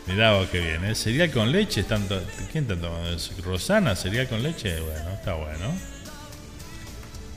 [0.06, 1.31] Mirá vos qué bien, ¿eh?
[1.31, 2.19] Con leche, tanto,
[2.51, 2.66] ¿quién
[3.14, 3.35] eso?
[3.44, 4.81] ¿Rosana, cereal con leche?
[4.81, 5.70] Bueno, está bueno.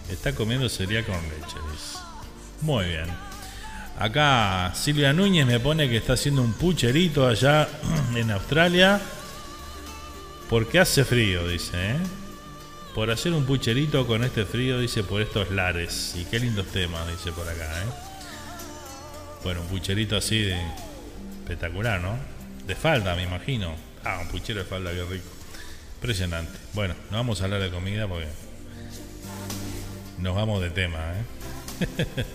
[0.09, 1.57] Está comiendo cereal con leche.
[2.61, 3.07] Muy bien.
[3.99, 7.67] Acá Silvia Núñez me pone que está haciendo un pucherito allá
[8.15, 9.01] en Australia.
[10.49, 12.24] Porque hace frío, dice, ¿eh?
[12.95, 16.15] Por hacer un pucherito con este frío, dice, por estos lares.
[16.17, 17.87] Y qué lindos temas, dice por acá, ¿eh?
[19.43, 20.57] Bueno, un pucherito así de
[21.41, 22.17] espectacular, ¿no?
[22.65, 23.75] De falda, me imagino.
[24.05, 25.27] Ah, un puchero de falda, qué rico.
[25.95, 26.57] Impresionante.
[26.73, 28.27] Bueno, no vamos a hablar de comida porque
[30.19, 32.15] nos vamos de tema, ¿eh?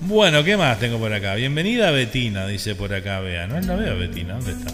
[0.00, 1.34] bueno, ¿qué más tengo por acá?
[1.34, 3.46] Bienvenida Betina, dice por acá, vea.
[3.46, 4.72] No la veo, Betina, ¿dónde está?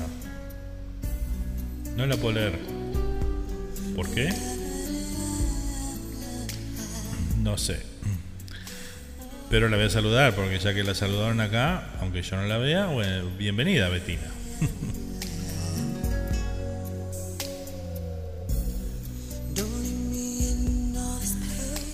[1.97, 2.74] No la puedo leer.
[3.95, 4.29] ¿Por qué?
[7.43, 7.81] No sé.
[9.51, 12.59] Pero la voy a saludar, porque ya que la saludaron acá, aunque yo no la
[12.59, 14.33] vea, bueno, bienvenida, Betina.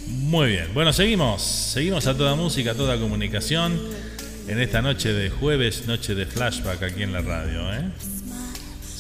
[0.07, 3.81] Muy bien, bueno, seguimos, seguimos a toda música, a toda comunicación
[4.47, 7.75] en esta noche de jueves, noche de flashback aquí en la radio.
[7.75, 7.91] ¿eh?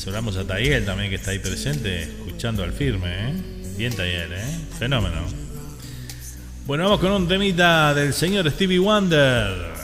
[0.00, 3.34] Saludamos a Tayel también que está ahí presente, escuchando al firme, ¿eh?
[3.76, 4.58] Bien Tayel, ¿eh?
[4.78, 5.26] Fenómeno.
[6.66, 9.74] Bueno, vamos con un temita del señor Stevie Wonder.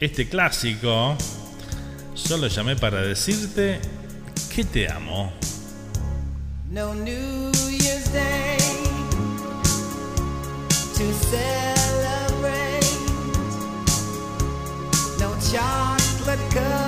[0.00, 1.16] Este clásico.
[2.14, 3.78] Solo llamé para decirte
[4.52, 5.32] que te amo.
[6.72, 8.58] No New Year's Day
[10.94, 12.84] to celebrate.
[15.20, 16.83] No chocolate cup.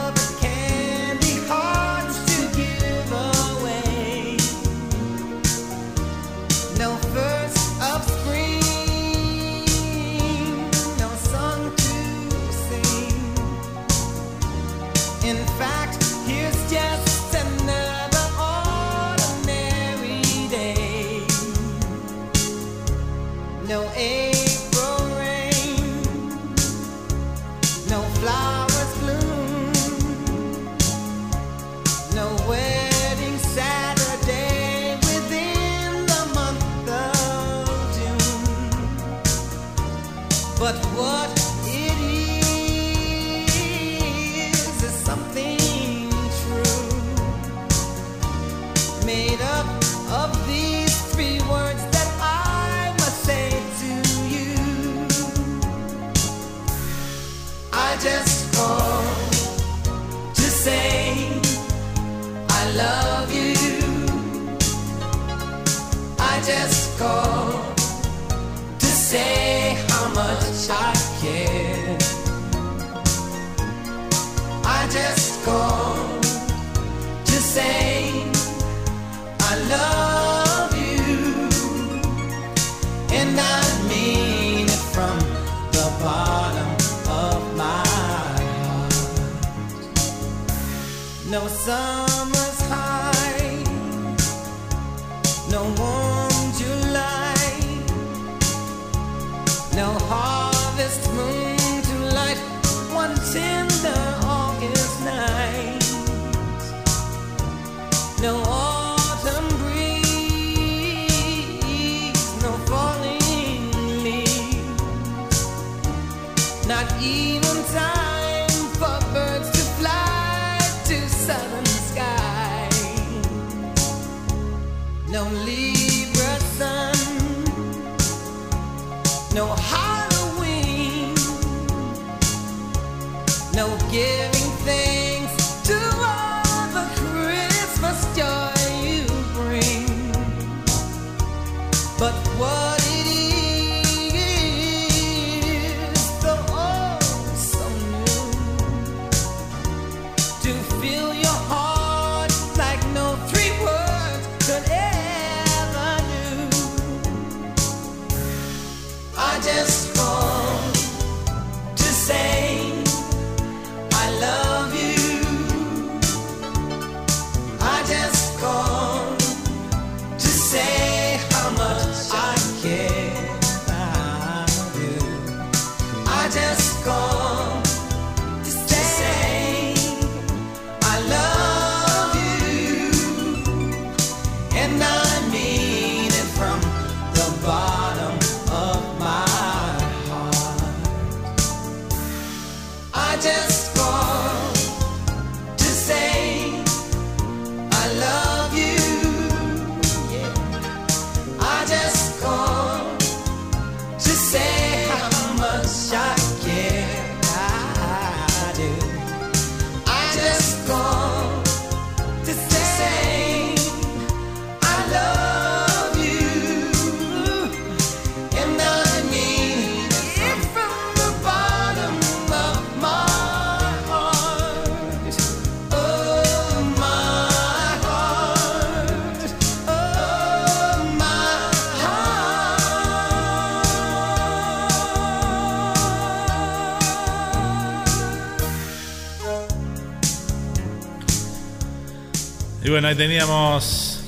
[242.76, 244.02] bueno, ahí teníamos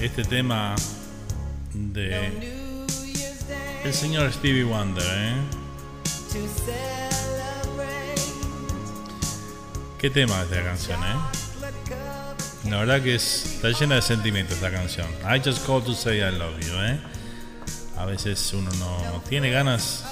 [0.00, 0.76] este tema
[1.74, 2.30] de
[3.82, 5.34] el señor Stevie Wonder, ¿eh?
[9.98, 11.16] Qué tema es esta canción, ¿eh?
[12.70, 15.08] La verdad que está llena de sentimientos esta canción.
[15.24, 17.00] I just called to say I love you, ¿eh?
[17.96, 20.04] A veces uno no tiene ganas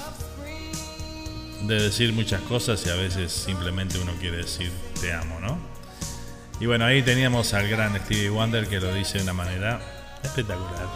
[1.61, 4.69] de decir muchas cosas y a veces simplemente uno quiere decir
[4.99, 5.70] te amo, ¿no?
[6.61, 9.81] Y bueno, ahí teníamos al gran Stevie Wonder que lo dice de una manera
[10.23, 10.87] espectacular.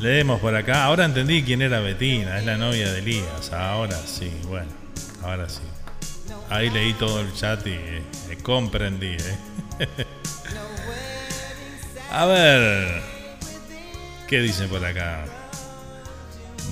[0.00, 0.84] Leemos por acá.
[0.84, 3.52] Ahora entendí quién era Betina, es la novia de Elías.
[3.52, 4.70] Ahora sí, bueno,
[5.22, 5.60] ahora sí.
[6.48, 9.18] Ahí leí todo el chat y eh, eh, comprendí.
[9.18, 9.86] eh.
[12.10, 13.02] A ver,
[14.26, 15.26] ¿qué dice por acá?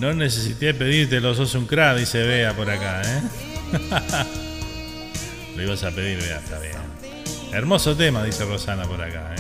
[0.01, 3.23] No necesité pedírtelo, sos un crack, dice Bea por acá, ¿eh?
[5.57, 6.77] Lo ibas a pedir, Bea, está bien.
[7.51, 9.39] Hermoso tema, dice Rosana por acá, ¿eh?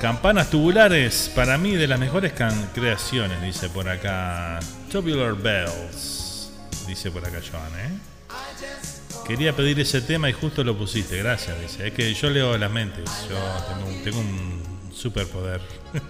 [0.00, 2.32] Campanas tubulares, para mí de las mejores
[2.72, 4.60] creaciones, dice por acá.
[4.88, 6.52] Tubular Bells,
[6.86, 7.90] dice por acá Joan, ¿eh?
[9.26, 11.88] Quería pedir ese tema y justo lo pusiste, gracias, dice.
[11.88, 13.36] Es que yo leo las mentes, yo
[13.68, 14.62] tengo un, tengo un
[14.94, 15.60] superpoder.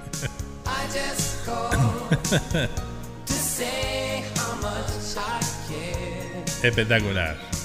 [6.63, 7.56] Espectacular.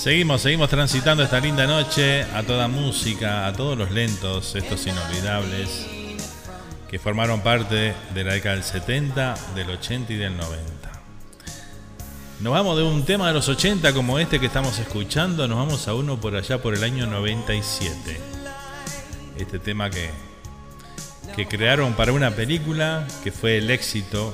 [0.00, 5.86] Seguimos, seguimos transitando esta linda noche a toda música, a todos los lentos, estos inolvidables,
[6.88, 10.90] que formaron parte de la década del 70, del 80 y del 90.
[12.40, 15.86] Nos vamos de un tema de los 80 como este que estamos escuchando, nos vamos
[15.86, 18.18] a uno por allá por el año 97.
[19.36, 20.08] Este tema que,
[21.36, 24.32] que crearon para una película que fue el éxito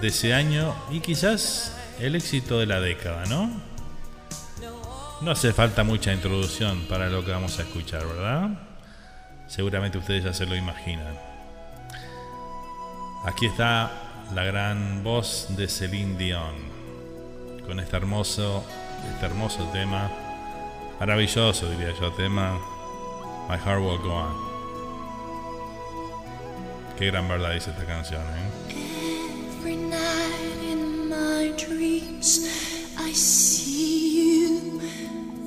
[0.00, 3.50] de ese año y quizás el éxito de la década, ¿no?
[5.20, 8.50] No hace falta mucha introducción para lo que vamos a escuchar, ¿verdad?
[9.48, 11.18] Seguramente ustedes ya se lo imaginan.
[13.24, 13.90] Aquí está
[14.34, 16.54] la gran voz de Celine Dion
[17.66, 18.64] con este hermoso,
[19.12, 20.10] este hermoso tema,
[21.00, 22.58] maravilloso diría yo, tema
[23.48, 24.36] My Heart Will Go On.
[26.96, 28.57] Qué gran verdad dice esta canción, ¿eh?
[31.18, 32.46] My dreams,
[32.96, 34.80] I see you,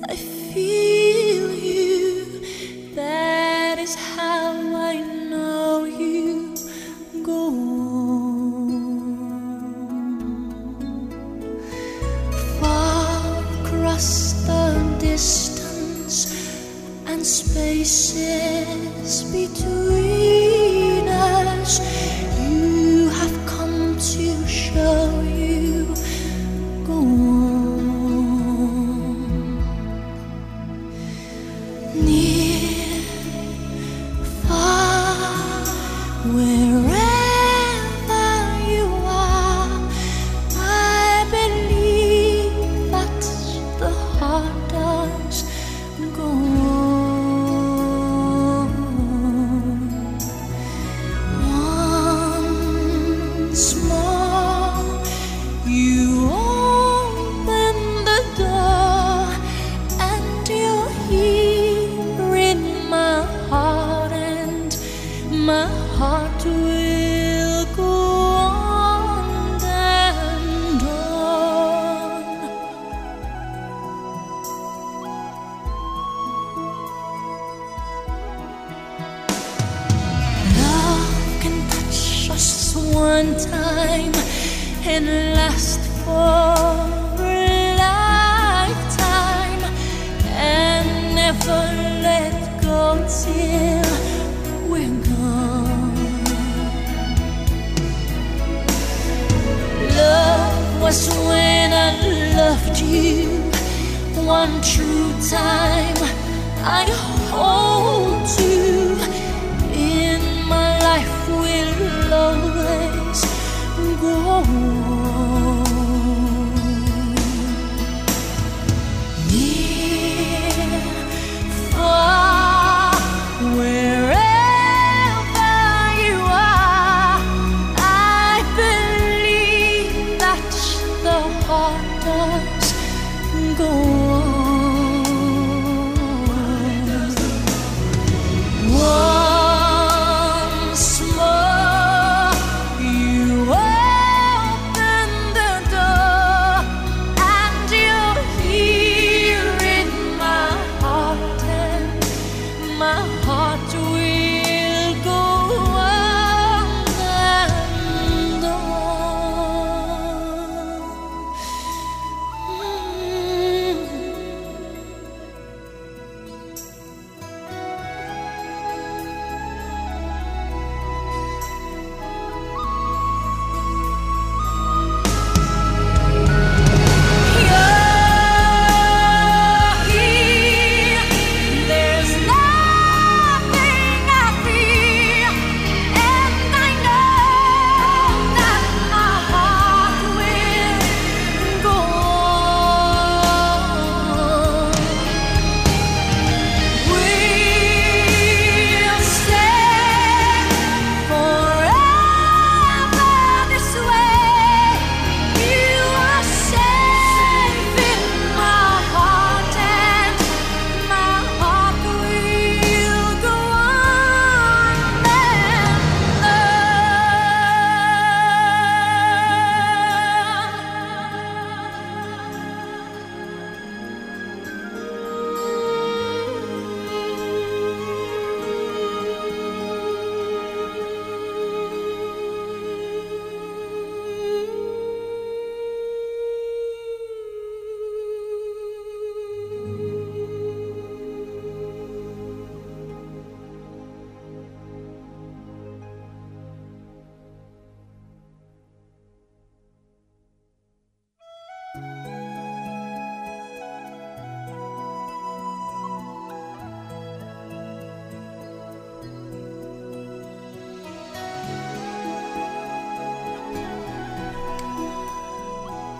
[0.06, 0.14] I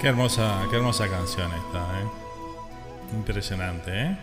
[0.03, 2.05] Qué hermosa, qué hermosa canción esta, ¿eh?
[3.15, 4.17] Impresionante, ¿eh?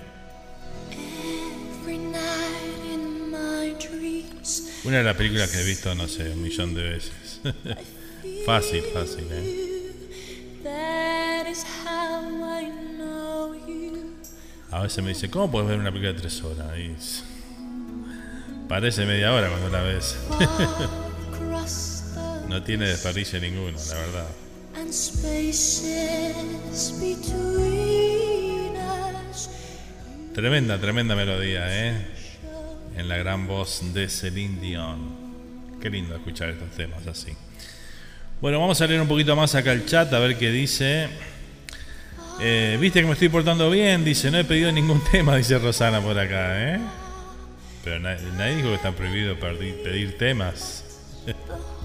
[4.84, 7.39] Una de las películas que he visto, no sé, un millón de veces.
[8.45, 9.93] fácil, fácil, ¿eh?
[14.72, 16.77] A veces me dice, ¿cómo puedes ver una película de tres horas?
[16.77, 16.93] Y
[18.68, 20.18] parece media hora cuando la ves.
[22.49, 24.27] No tiene desperdicio ninguno, la verdad.
[30.34, 32.06] Tremenda, tremenda melodía, ¿eh?
[32.98, 35.80] En la gran voz de Celine Dion.
[35.82, 37.32] Qué lindo escuchar estos temas así.
[38.41, 41.07] Bueno, vamos a leer un poquito más acá el chat a ver qué dice.
[42.41, 46.02] Eh, Viste que me estoy portando bien, dice, no he pedido ningún tema, dice Rosana
[46.02, 46.80] por acá, ¿eh?
[47.84, 50.84] Pero na- nadie dijo que está prohibido perdi- pedir temas.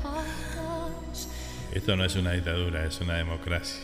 [1.74, 3.82] Esto no es una dictadura, es una democracia.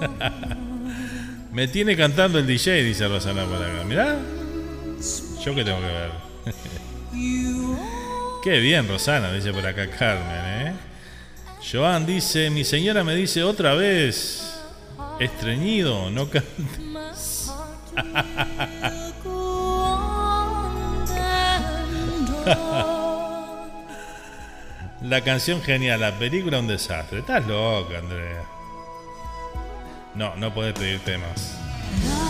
[1.52, 3.84] Me tiene cantando el DJ, dice Rosana por acá.
[3.84, 4.16] Mirá,
[5.44, 6.10] yo que tengo que ver.
[8.42, 10.72] Qué bien, Rosana, dice por acá Carmen, ¿eh?
[11.70, 14.60] Joan dice, mi señora me dice otra vez,
[15.18, 16.48] estreñido, no canta.
[25.02, 27.20] La canción genial, la película un desastre.
[27.20, 28.42] Estás loca, Andrea.
[30.14, 31.56] No, no podés pedir temas.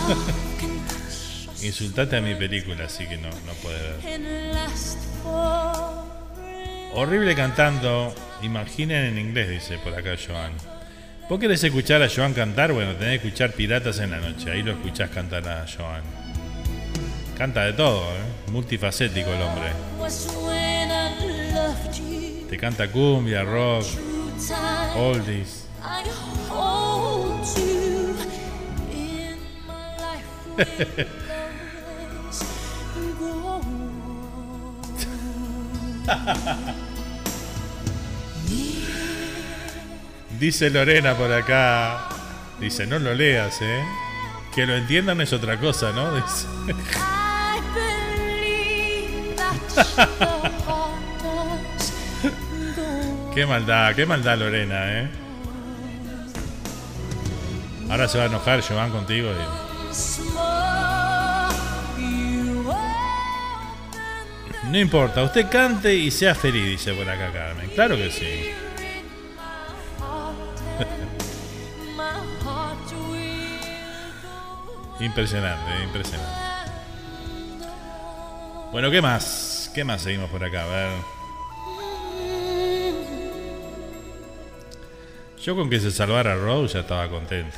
[1.63, 4.21] Insultaste a mi película, así que no, no puedes ver.
[6.93, 8.13] Horrible cantando.
[8.43, 10.53] Imaginen en inglés, dice por acá Joan.
[11.27, 12.71] ¿Vos querés escuchar a Joan cantar?
[12.71, 14.51] Bueno, tenés que escuchar Piratas en la Noche.
[14.51, 16.03] Ahí lo escuchás cantar a Joan.
[17.37, 18.51] Canta de todo, ¿eh?
[18.51, 19.71] Multifacético el hombre.
[22.49, 23.85] Te canta cumbia, rock,
[24.95, 25.67] oldies.
[40.39, 42.09] Dice Lorena por acá.
[42.59, 43.83] Dice, no lo leas, ¿eh?
[44.55, 46.15] Que lo entiendan es otra cosa, ¿no?
[46.21, 46.47] Dice.
[53.39, 55.09] Qué maldad, qué maldad Lorena, ¿eh?
[57.89, 59.35] Ahora se va a enojar Joan contigo y...
[64.69, 67.69] No importa, usted cante y sea feliz, dice por acá Carmen.
[67.69, 68.51] Claro que sí.
[74.99, 76.33] Impresionante, impresionante.
[78.73, 79.71] Bueno, ¿qué más?
[79.73, 80.63] ¿Qué más seguimos por acá?
[80.63, 81.18] A ver.
[85.43, 87.57] Yo con que se salvara Rose ya estaba contento.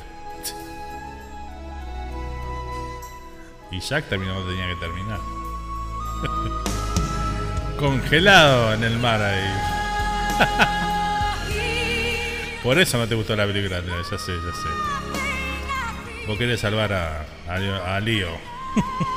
[3.72, 5.18] Y Jack terminó donde tenía que terminar.
[7.78, 9.50] Congelado en el mar ahí.
[12.62, 14.68] Por eso no te gustó la película, ya sé, ya sé.
[16.28, 18.38] Vos querés salvar a, a, a Leo.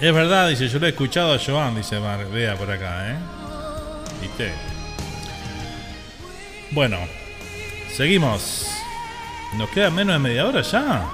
[0.00, 3.16] Es verdad, dice, yo lo he escuchado a Joan, dice Mar, vea por acá, ¿eh?
[4.20, 4.52] ¿Viste?
[6.74, 6.98] Bueno,
[7.88, 8.66] seguimos.
[9.56, 11.08] ¿Nos queda menos de media hora ya?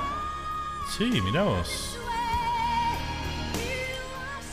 [0.97, 1.99] Sí, mirá vos.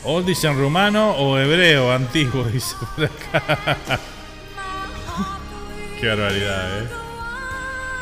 [0.04, 3.98] Oldies en rumano o hebreo antiguo, dice por acá.
[5.98, 6.88] Qué barbaridad, eh.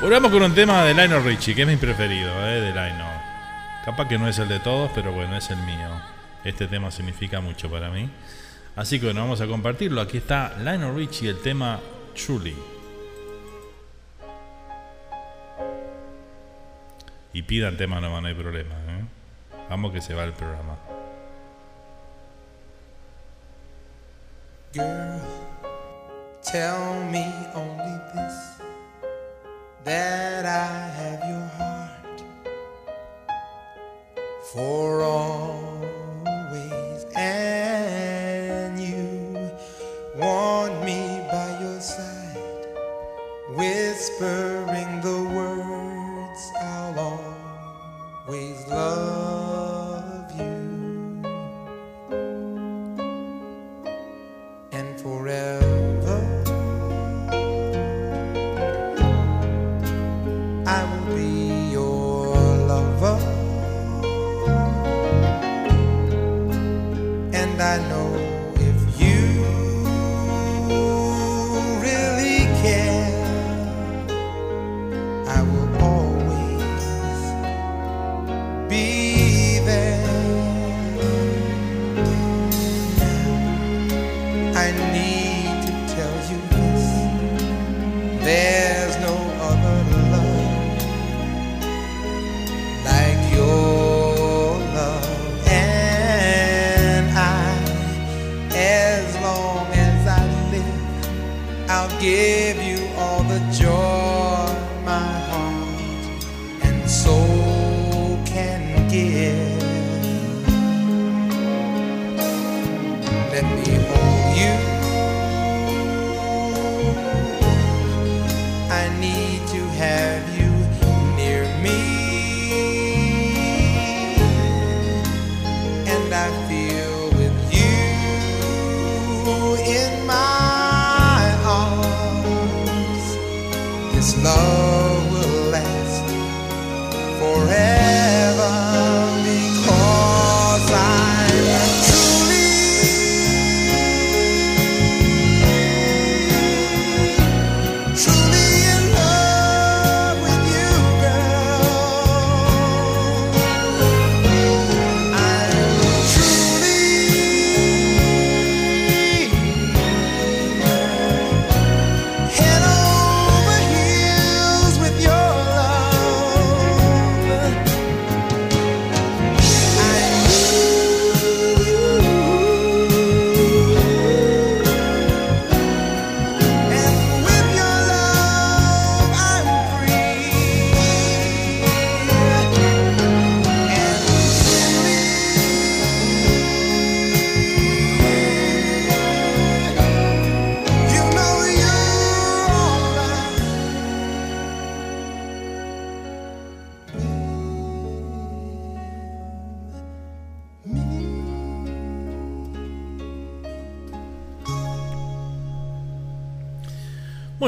[0.01, 3.07] Volvamos con un tema de Lionel Richie, que es mi preferido, eh, de Lionel.
[3.85, 5.91] Capaz que no es el de todos, pero bueno, es el mío.
[6.43, 8.11] Este tema significa mucho para mí.
[8.74, 10.01] Así que bueno, vamos a compartirlo.
[10.01, 11.78] Aquí está Lionel Richie, el tema
[12.16, 12.76] Truly.
[17.37, 18.75] Y pidan tema nomás, no hay problema.
[18.89, 19.05] ¿eh?
[19.69, 20.79] Vamos que se va el programa.
[24.73, 25.21] Girl,
[26.41, 28.57] tell me only this
[29.85, 32.23] that I have your heart
[34.51, 35.85] for always,
[37.17, 39.51] and you
[40.17, 42.67] want me by your side,
[43.55, 45.26] whispering the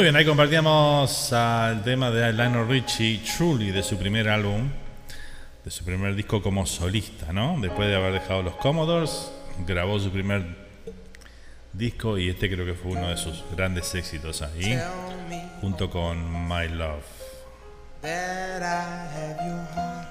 [0.08, 4.70] bien, ahí compartíamos al tema de Lionel Richie, Truly, de su primer álbum,
[5.62, 7.58] de su primer disco como solista, ¿no?
[7.60, 9.30] Después de haber dejado los Commodores,
[9.66, 10.46] grabó su primer
[11.74, 14.80] disco y este creo que fue uno de sus grandes éxitos ahí,
[15.60, 17.04] junto con My Love.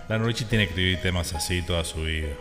[0.10, 2.36] Lionel Richie tiene que escribir temas así toda su vida.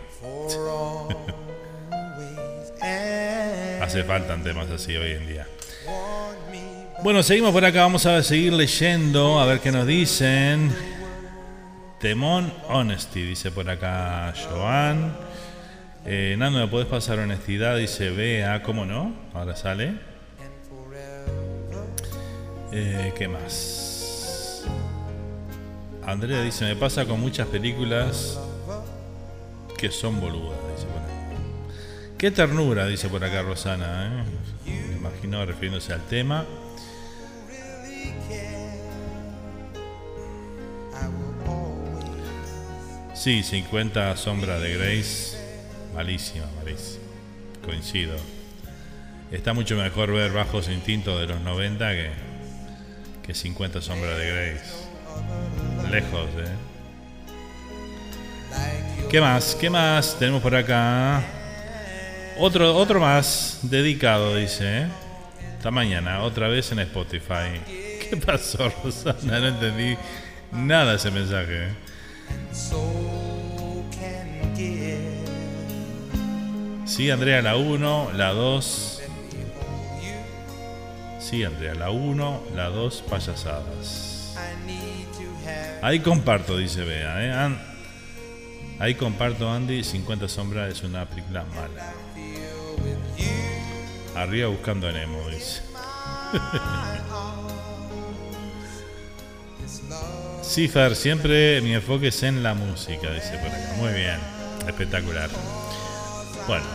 [3.81, 5.47] Hace falta temas así hoy en día.
[7.03, 10.75] Bueno, seguimos por acá, vamos a seguir leyendo, a ver qué nos dicen.
[11.99, 15.15] Temón Honesty, dice por acá Joan.
[16.05, 17.77] Eh, Nando, ¿me podés pasar honestidad?
[17.77, 19.13] Dice Bea, ¿cómo no?
[19.35, 19.93] Ahora sale.
[22.71, 24.65] Eh, ¿Qué más?
[26.03, 28.39] Andrea dice, me pasa con muchas películas
[29.77, 32.17] que son boludas, dice por.
[32.17, 34.23] Qué ternura, dice por acá Rosana.
[34.65, 34.71] ¿eh?
[34.89, 36.43] Me imagino refiriéndose al tema.
[43.27, 45.37] Sí, 50 sombras de Grace.
[45.93, 47.03] Malísima, malísima.
[47.65, 48.15] Coincido.
[49.31, 52.11] Está mucho mejor ver Bajos Instintos de los 90 que,
[53.25, 54.87] que 50 sombras de Grace.
[55.91, 56.55] Lejos, ¿eh?
[59.09, 59.55] ¿Qué más?
[59.55, 61.21] ¿Qué más tenemos por acá?
[62.37, 64.83] Otro, otro más dedicado, dice.
[64.83, 64.87] ¿eh?
[65.57, 67.86] Hasta mañana, otra vez en Spotify.
[68.09, 69.39] ¿Qué pasó, Rosana?
[69.39, 69.97] No entendí
[70.51, 71.67] nada ese mensaje.
[71.67, 71.75] ¿eh?
[76.85, 79.01] Sí, Andrea, la 1, la 2.
[81.19, 84.33] Sí, Andrea, la 1, la 2, payasadas.
[85.81, 87.23] Ahí comparto, dice Bea.
[87.25, 87.33] ¿eh?
[87.33, 87.77] An-
[88.79, 89.83] Ahí comparto, Andy.
[89.83, 91.93] 50 sombras es una película mala.
[94.15, 95.61] Arriba buscando a Nemo, dice.
[100.41, 103.73] Sí, Fer, siempre mi enfoque es en la música, dice por acá.
[103.77, 104.17] Muy bien,
[104.67, 105.29] espectacular.
[106.47, 106.65] Bueno,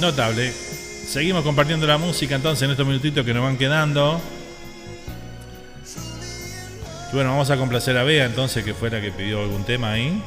[0.00, 0.52] notable.
[0.52, 4.20] Seguimos compartiendo la música entonces en estos minutitos que nos van quedando.
[7.10, 9.92] Y bueno, vamos a complacer a Bea entonces, que fue la que pidió algún tema
[9.92, 10.22] ahí.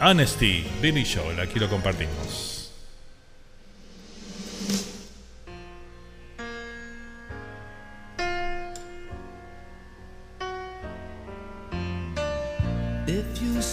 [0.00, 2.51] Honesty, Billy Joel, aquí lo compartimos.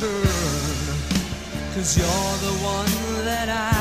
[0.00, 0.10] turn?
[1.74, 3.75] Cause you're the one that I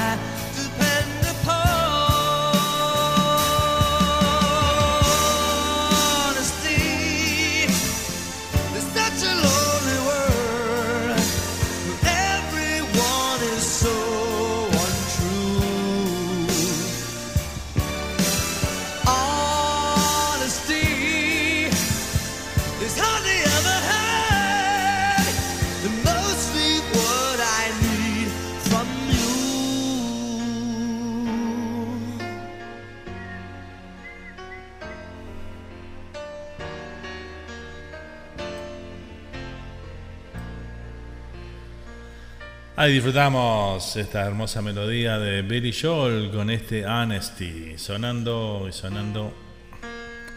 [42.85, 49.33] Ahí disfrutamos esta hermosa melodía de Billy Joel con este Honesty sonando y sonando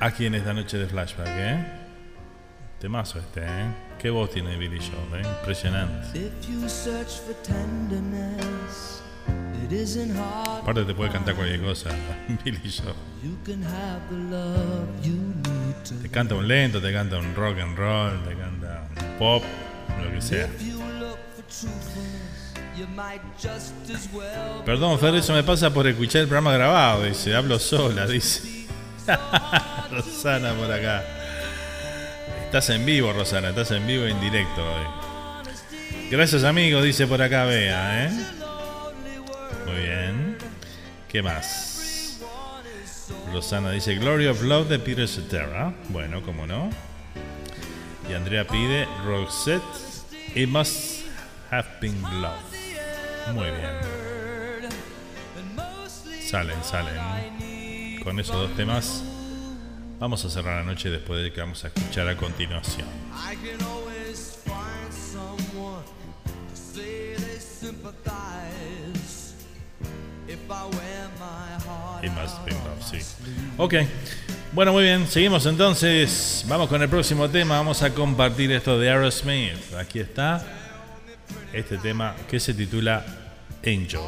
[0.01, 1.67] aquí en esta noche de flashback, ¿eh?
[2.81, 3.67] Temazo este, ¿eh?
[3.99, 5.29] Qué voz tiene Billy Joel, ¿eh?
[5.41, 6.19] Impresionante.
[10.63, 11.91] Aparte te puede cantar cualquier cosa,
[12.47, 12.95] Billy Joel.
[16.01, 19.43] Te canta un lento, te canta un rock and roll, te canta un pop,
[20.03, 20.49] lo que sea.
[24.65, 27.35] Perdón, Fer, eso me pasa por escuchar el programa grabado, dice.
[27.35, 28.67] Hablo sola, dice.
[29.91, 31.05] Rosana por acá.
[32.45, 34.87] Estás en vivo, Rosana, estás en vivo en directo hoy.
[36.11, 38.11] Gracias, amigo, dice por acá Bea, ¿eh?
[39.67, 40.39] Muy bien.
[41.09, 42.21] ¿Qué más?
[43.33, 45.75] Rosana dice Glory of Love de Peter Cetera.
[45.89, 46.71] Bueno, cómo no.
[48.09, 49.63] Y Andrea pide Roxette
[50.35, 50.98] It Must
[51.51, 53.33] Have Been Love.
[53.33, 53.99] Muy bien.
[56.21, 58.01] Salen, salen.
[58.05, 59.03] Con esos dos temas
[59.99, 62.87] vamos a cerrar la noche después de que vamos a escuchar a continuación.
[72.01, 72.99] It Must Be Love, sí.
[73.57, 73.75] Ok.
[74.53, 75.07] Bueno, muy bien.
[75.09, 76.45] Seguimos entonces.
[76.47, 77.57] Vamos con el próximo tema.
[77.57, 79.75] Vamos a compartir esto de Aerosmith.
[79.79, 80.68] Aquí está.
[81.53, 83.05] Este tema que se titula
[83.65, 84.01] Angel.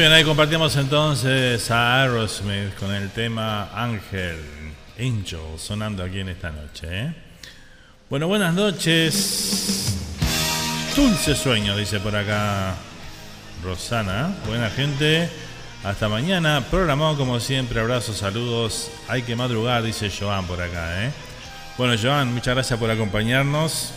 [0.00, 4.38] Bien, ahí compartimos entonces a Aerosmith con el tema Ángel,
[4.98, 6.86] Angel, sonando aquí en esta noche.
[6.88, 7.14] ¿eh?
[8.08, 9.98] Bueno, buenas noches.
[10.96, 12.76] Dulce sueño, dice por acá
[13.62, 14.34] Rosana.
[14.46, 15.28] Buena gente.
[15.84, 16.64] Hasta mañana.
[16.70, 17.78] Programado como siempre.
[17.78, 18.90] Abrazos, saludos.
[19.06, 21.04] Hay que madrugar, dice Joan por acá.
[21.04, 21.10] ¿eh?
[21.76, 23.92] Bueno, Joan, muchas gracias por acompañarnos.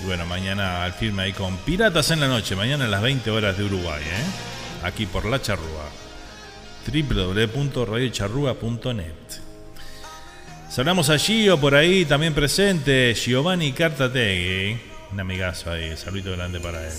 [0.00, 2.54] Y bueno, mañana al firme ahí con Piratas en la Noche.
[2.54, 4.02] Mañana a las 20 horas de Uruguay.
[4.04, 4.51] ¿eh?
[4.82, 5.88] Aquí por La Charrúa.
[6.86, 9.42] www.radiocharrúa.net
[10.72, 13.14] Saludamos a Gio por ahí, también presente.
[13.14, 14.80] Giovanni Cartategui.
[15.12, 15.94] Un amigazo ahí.
[15.98, 16.94] Saludito grande para él.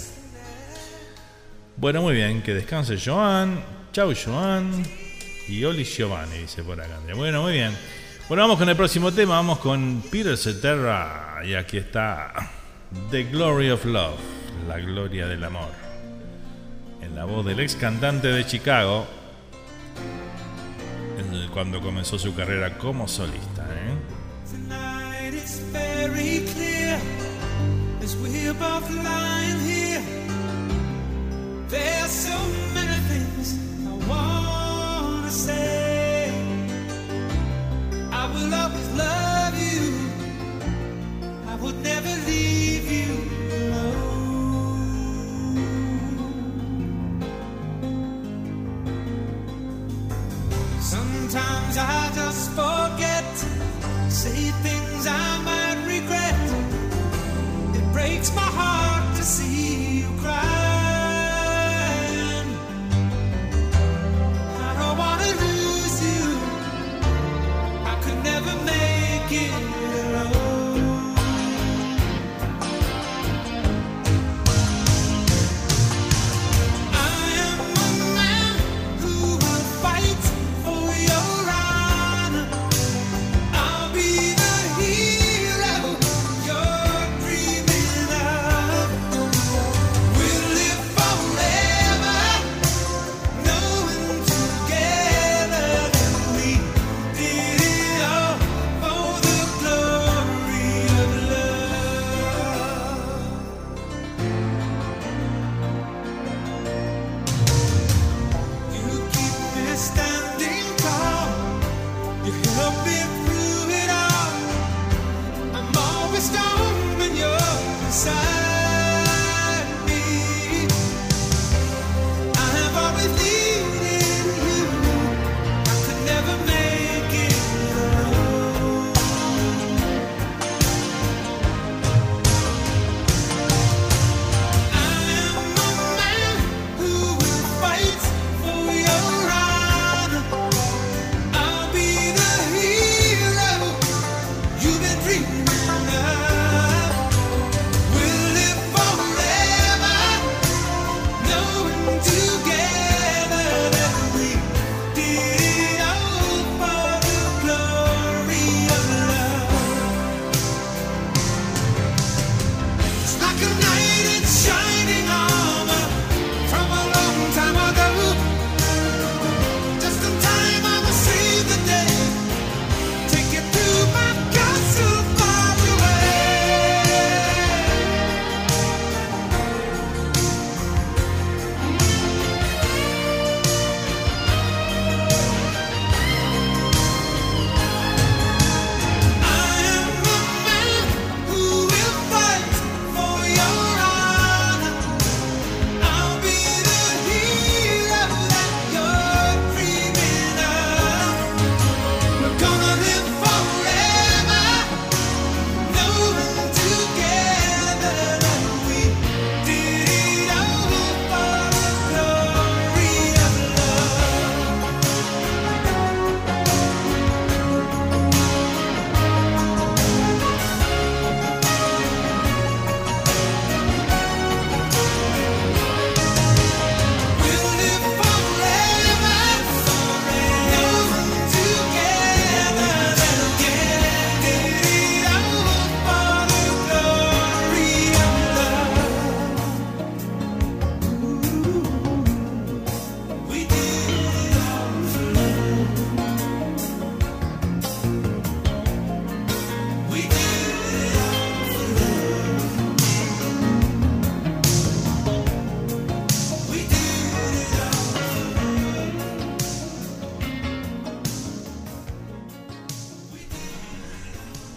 [1.78, 2.44] Bueno, muy bien.
[2.44, 3.64] Que descanse Joan.
[3.92, 4.84] Chau Joan.
[5.48, 7.00] Y Oli Giovanni, dice por acá.
[7.16, 7.76] Bueno, muy bien.
[8.28, 9.38] Bueno, vamos con el próximo tema.
[9.38, 11.42] Vamos con Peter Cetera.
[11.44, 12.32] Y aquí está
[13.10, 14.20] The Glory of Love.
[14.68, 15.83] La gloria del amor.
[17.16, 19.06] La voz del ex cantante de Chicago.
[21.54, 23.68] Cuando comenzó su carrera como solista.
[23.70, 23.96] ¿eh?
[38.24, 39.94] I will always love you.
[41.48, 42.83] I would never leave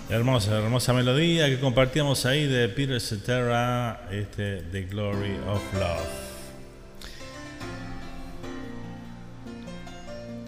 [0.09, 6.27] Hermosa, hermosa melodía que compartíamos ahí de Peter Cetera, este The Glory of Love.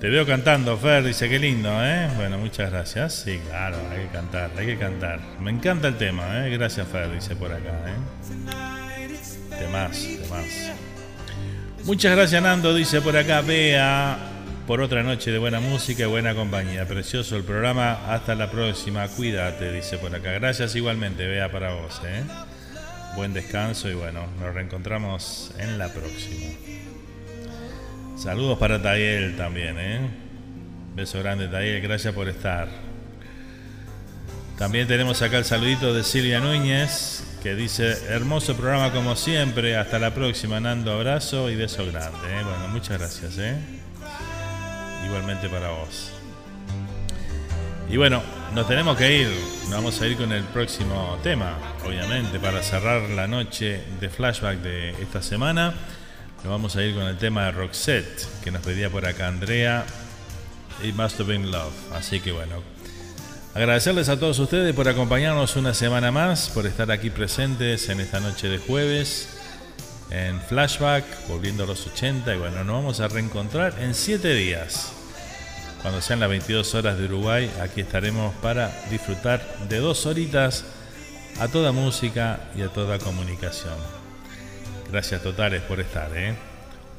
[0.00, 2.08] Te veo cantando, Fer, dice qué lindo, ¿eh?
[2.16, 3.14] Bueno, muchas gracias.
[3.14, 5.18] Sí, claro, hay que cantar, hay que cantar.
[5.40, 6.50] Me encanta el tema, ¿eh?
[6.50, 7.96] Gracias, Fer, dice por acá, ¿eh?
[9.58, 10.70] Temas, temas.
[11.82, 14.16] Muchas gracias, Nando, dice por acá, Bea,
[14.68, 16.86] por otra noche de buena música y buena compañía.
[16.86, 20.32] Precioso el programa, hasta la próxima, cuídate, dice por acá.
[20.32, 22.22] Gracias igualmente, Bea, para vos, ¿eh?
[23.16, 26.50] Buen descanso y bueno, nos reencontramos en la próxima.
[28.18, 30.00] Saludos para Tayel también, ¿eh?
[30.94, 32.68] Beso grande, Tayel, gracias por estar.
[34.58, 39.98] También tenemos acá el saludito de Silvia Núñez, que dice, hermoso programa como siempre, hasta
[39.98, 42.18] la próxima, Nando, abrazo y beso grande.
[42.28, 42.42] ¿eh?
[42.44, 43.77] Bueno, muchas gracias, ¿eh?
[45.08, 46.10] Igualmente para vos.
[47.90, 48.22] Y bueno,
[48.54, 49.28] nos tenemos que ir,
[49.62, 51.56] nos vamos a ir con el próximo tema,
[51.86, 55.72] obviamente, para cerrar la noche de flashback de esta semana.
[56.44, 59.86] Nos vamos a ir con el tema de Roxette, que nos pedía por acá Andrea.
[60.84, 61.72] It must have been love.
[61.94, 62.62] Así que bueno,
[63.54, 68.20] agradecerles a todos ustedes por acompañarnos una semana más, por estar aquí presentes en esta
[68.20, 69.30] noche de jueves
[70.10, 72.34] en Flashback, volviendo a los 80.
[72.34, 74.92] Y bueno, nos vamos a reencontrar en 7 días.
[75.82, 80.64] Cuando sean las 22 horas de Uruguay, aquí estaremos para disfrutar de dos horitas
[81.38, 83.76] a toda música y a toda comunicación.
[84.90, 86.10] Gracias totales por estar.
[86.16, 86.34] ¿eh?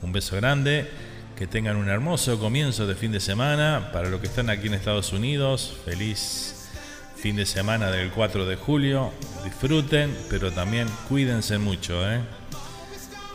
[0.01, 0.89] Un beso grande.
[1.35, 3.89] Que tengan un hermoso comienzo de fin de semana.
[3.93, 6.68] Para los que están aquí en Estados Unidos, feliz
[7.15, 9.11] fin de semana del 4 de julio.
[9.43, 12.10] Disfruten, pero también cuídense mucho.
[12.10, 12.22] ¿eh?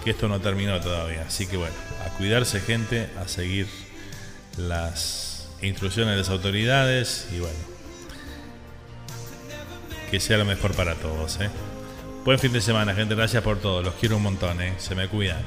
[0.05, 1.25] Que esto no terminó todavía.
[1.27, 1.75] Así que bueno,
[2.07, 3.67] a cuidarse gente, a seguir
[4.57, 5.34] las
[5.65, 7.59] instrucciones de las autoridades y bueno,
[10.11, 11.41] que sea lo mejor para todos.
[11.41, 11.51] ¿eh?
[12.25, 13.15] Buen fin de semana, gente.
[13.15, 13.83] Gracias por todo.
[13.83, 14.61] Los quiero un montón.
[14.63, 14.75] ¿eh?
[14.79, 15.43] Se me cuidan.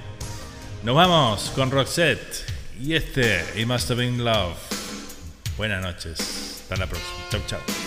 [0.83, 2.45] Nos vamos con Roxette
[2.79, 4.57] y este It Must Have Been Love.
[5.57, 6.61] Buenas noches.
[6.61, 7.15] Hasta la próxima.
[7.31, 7.86] Chau, chau.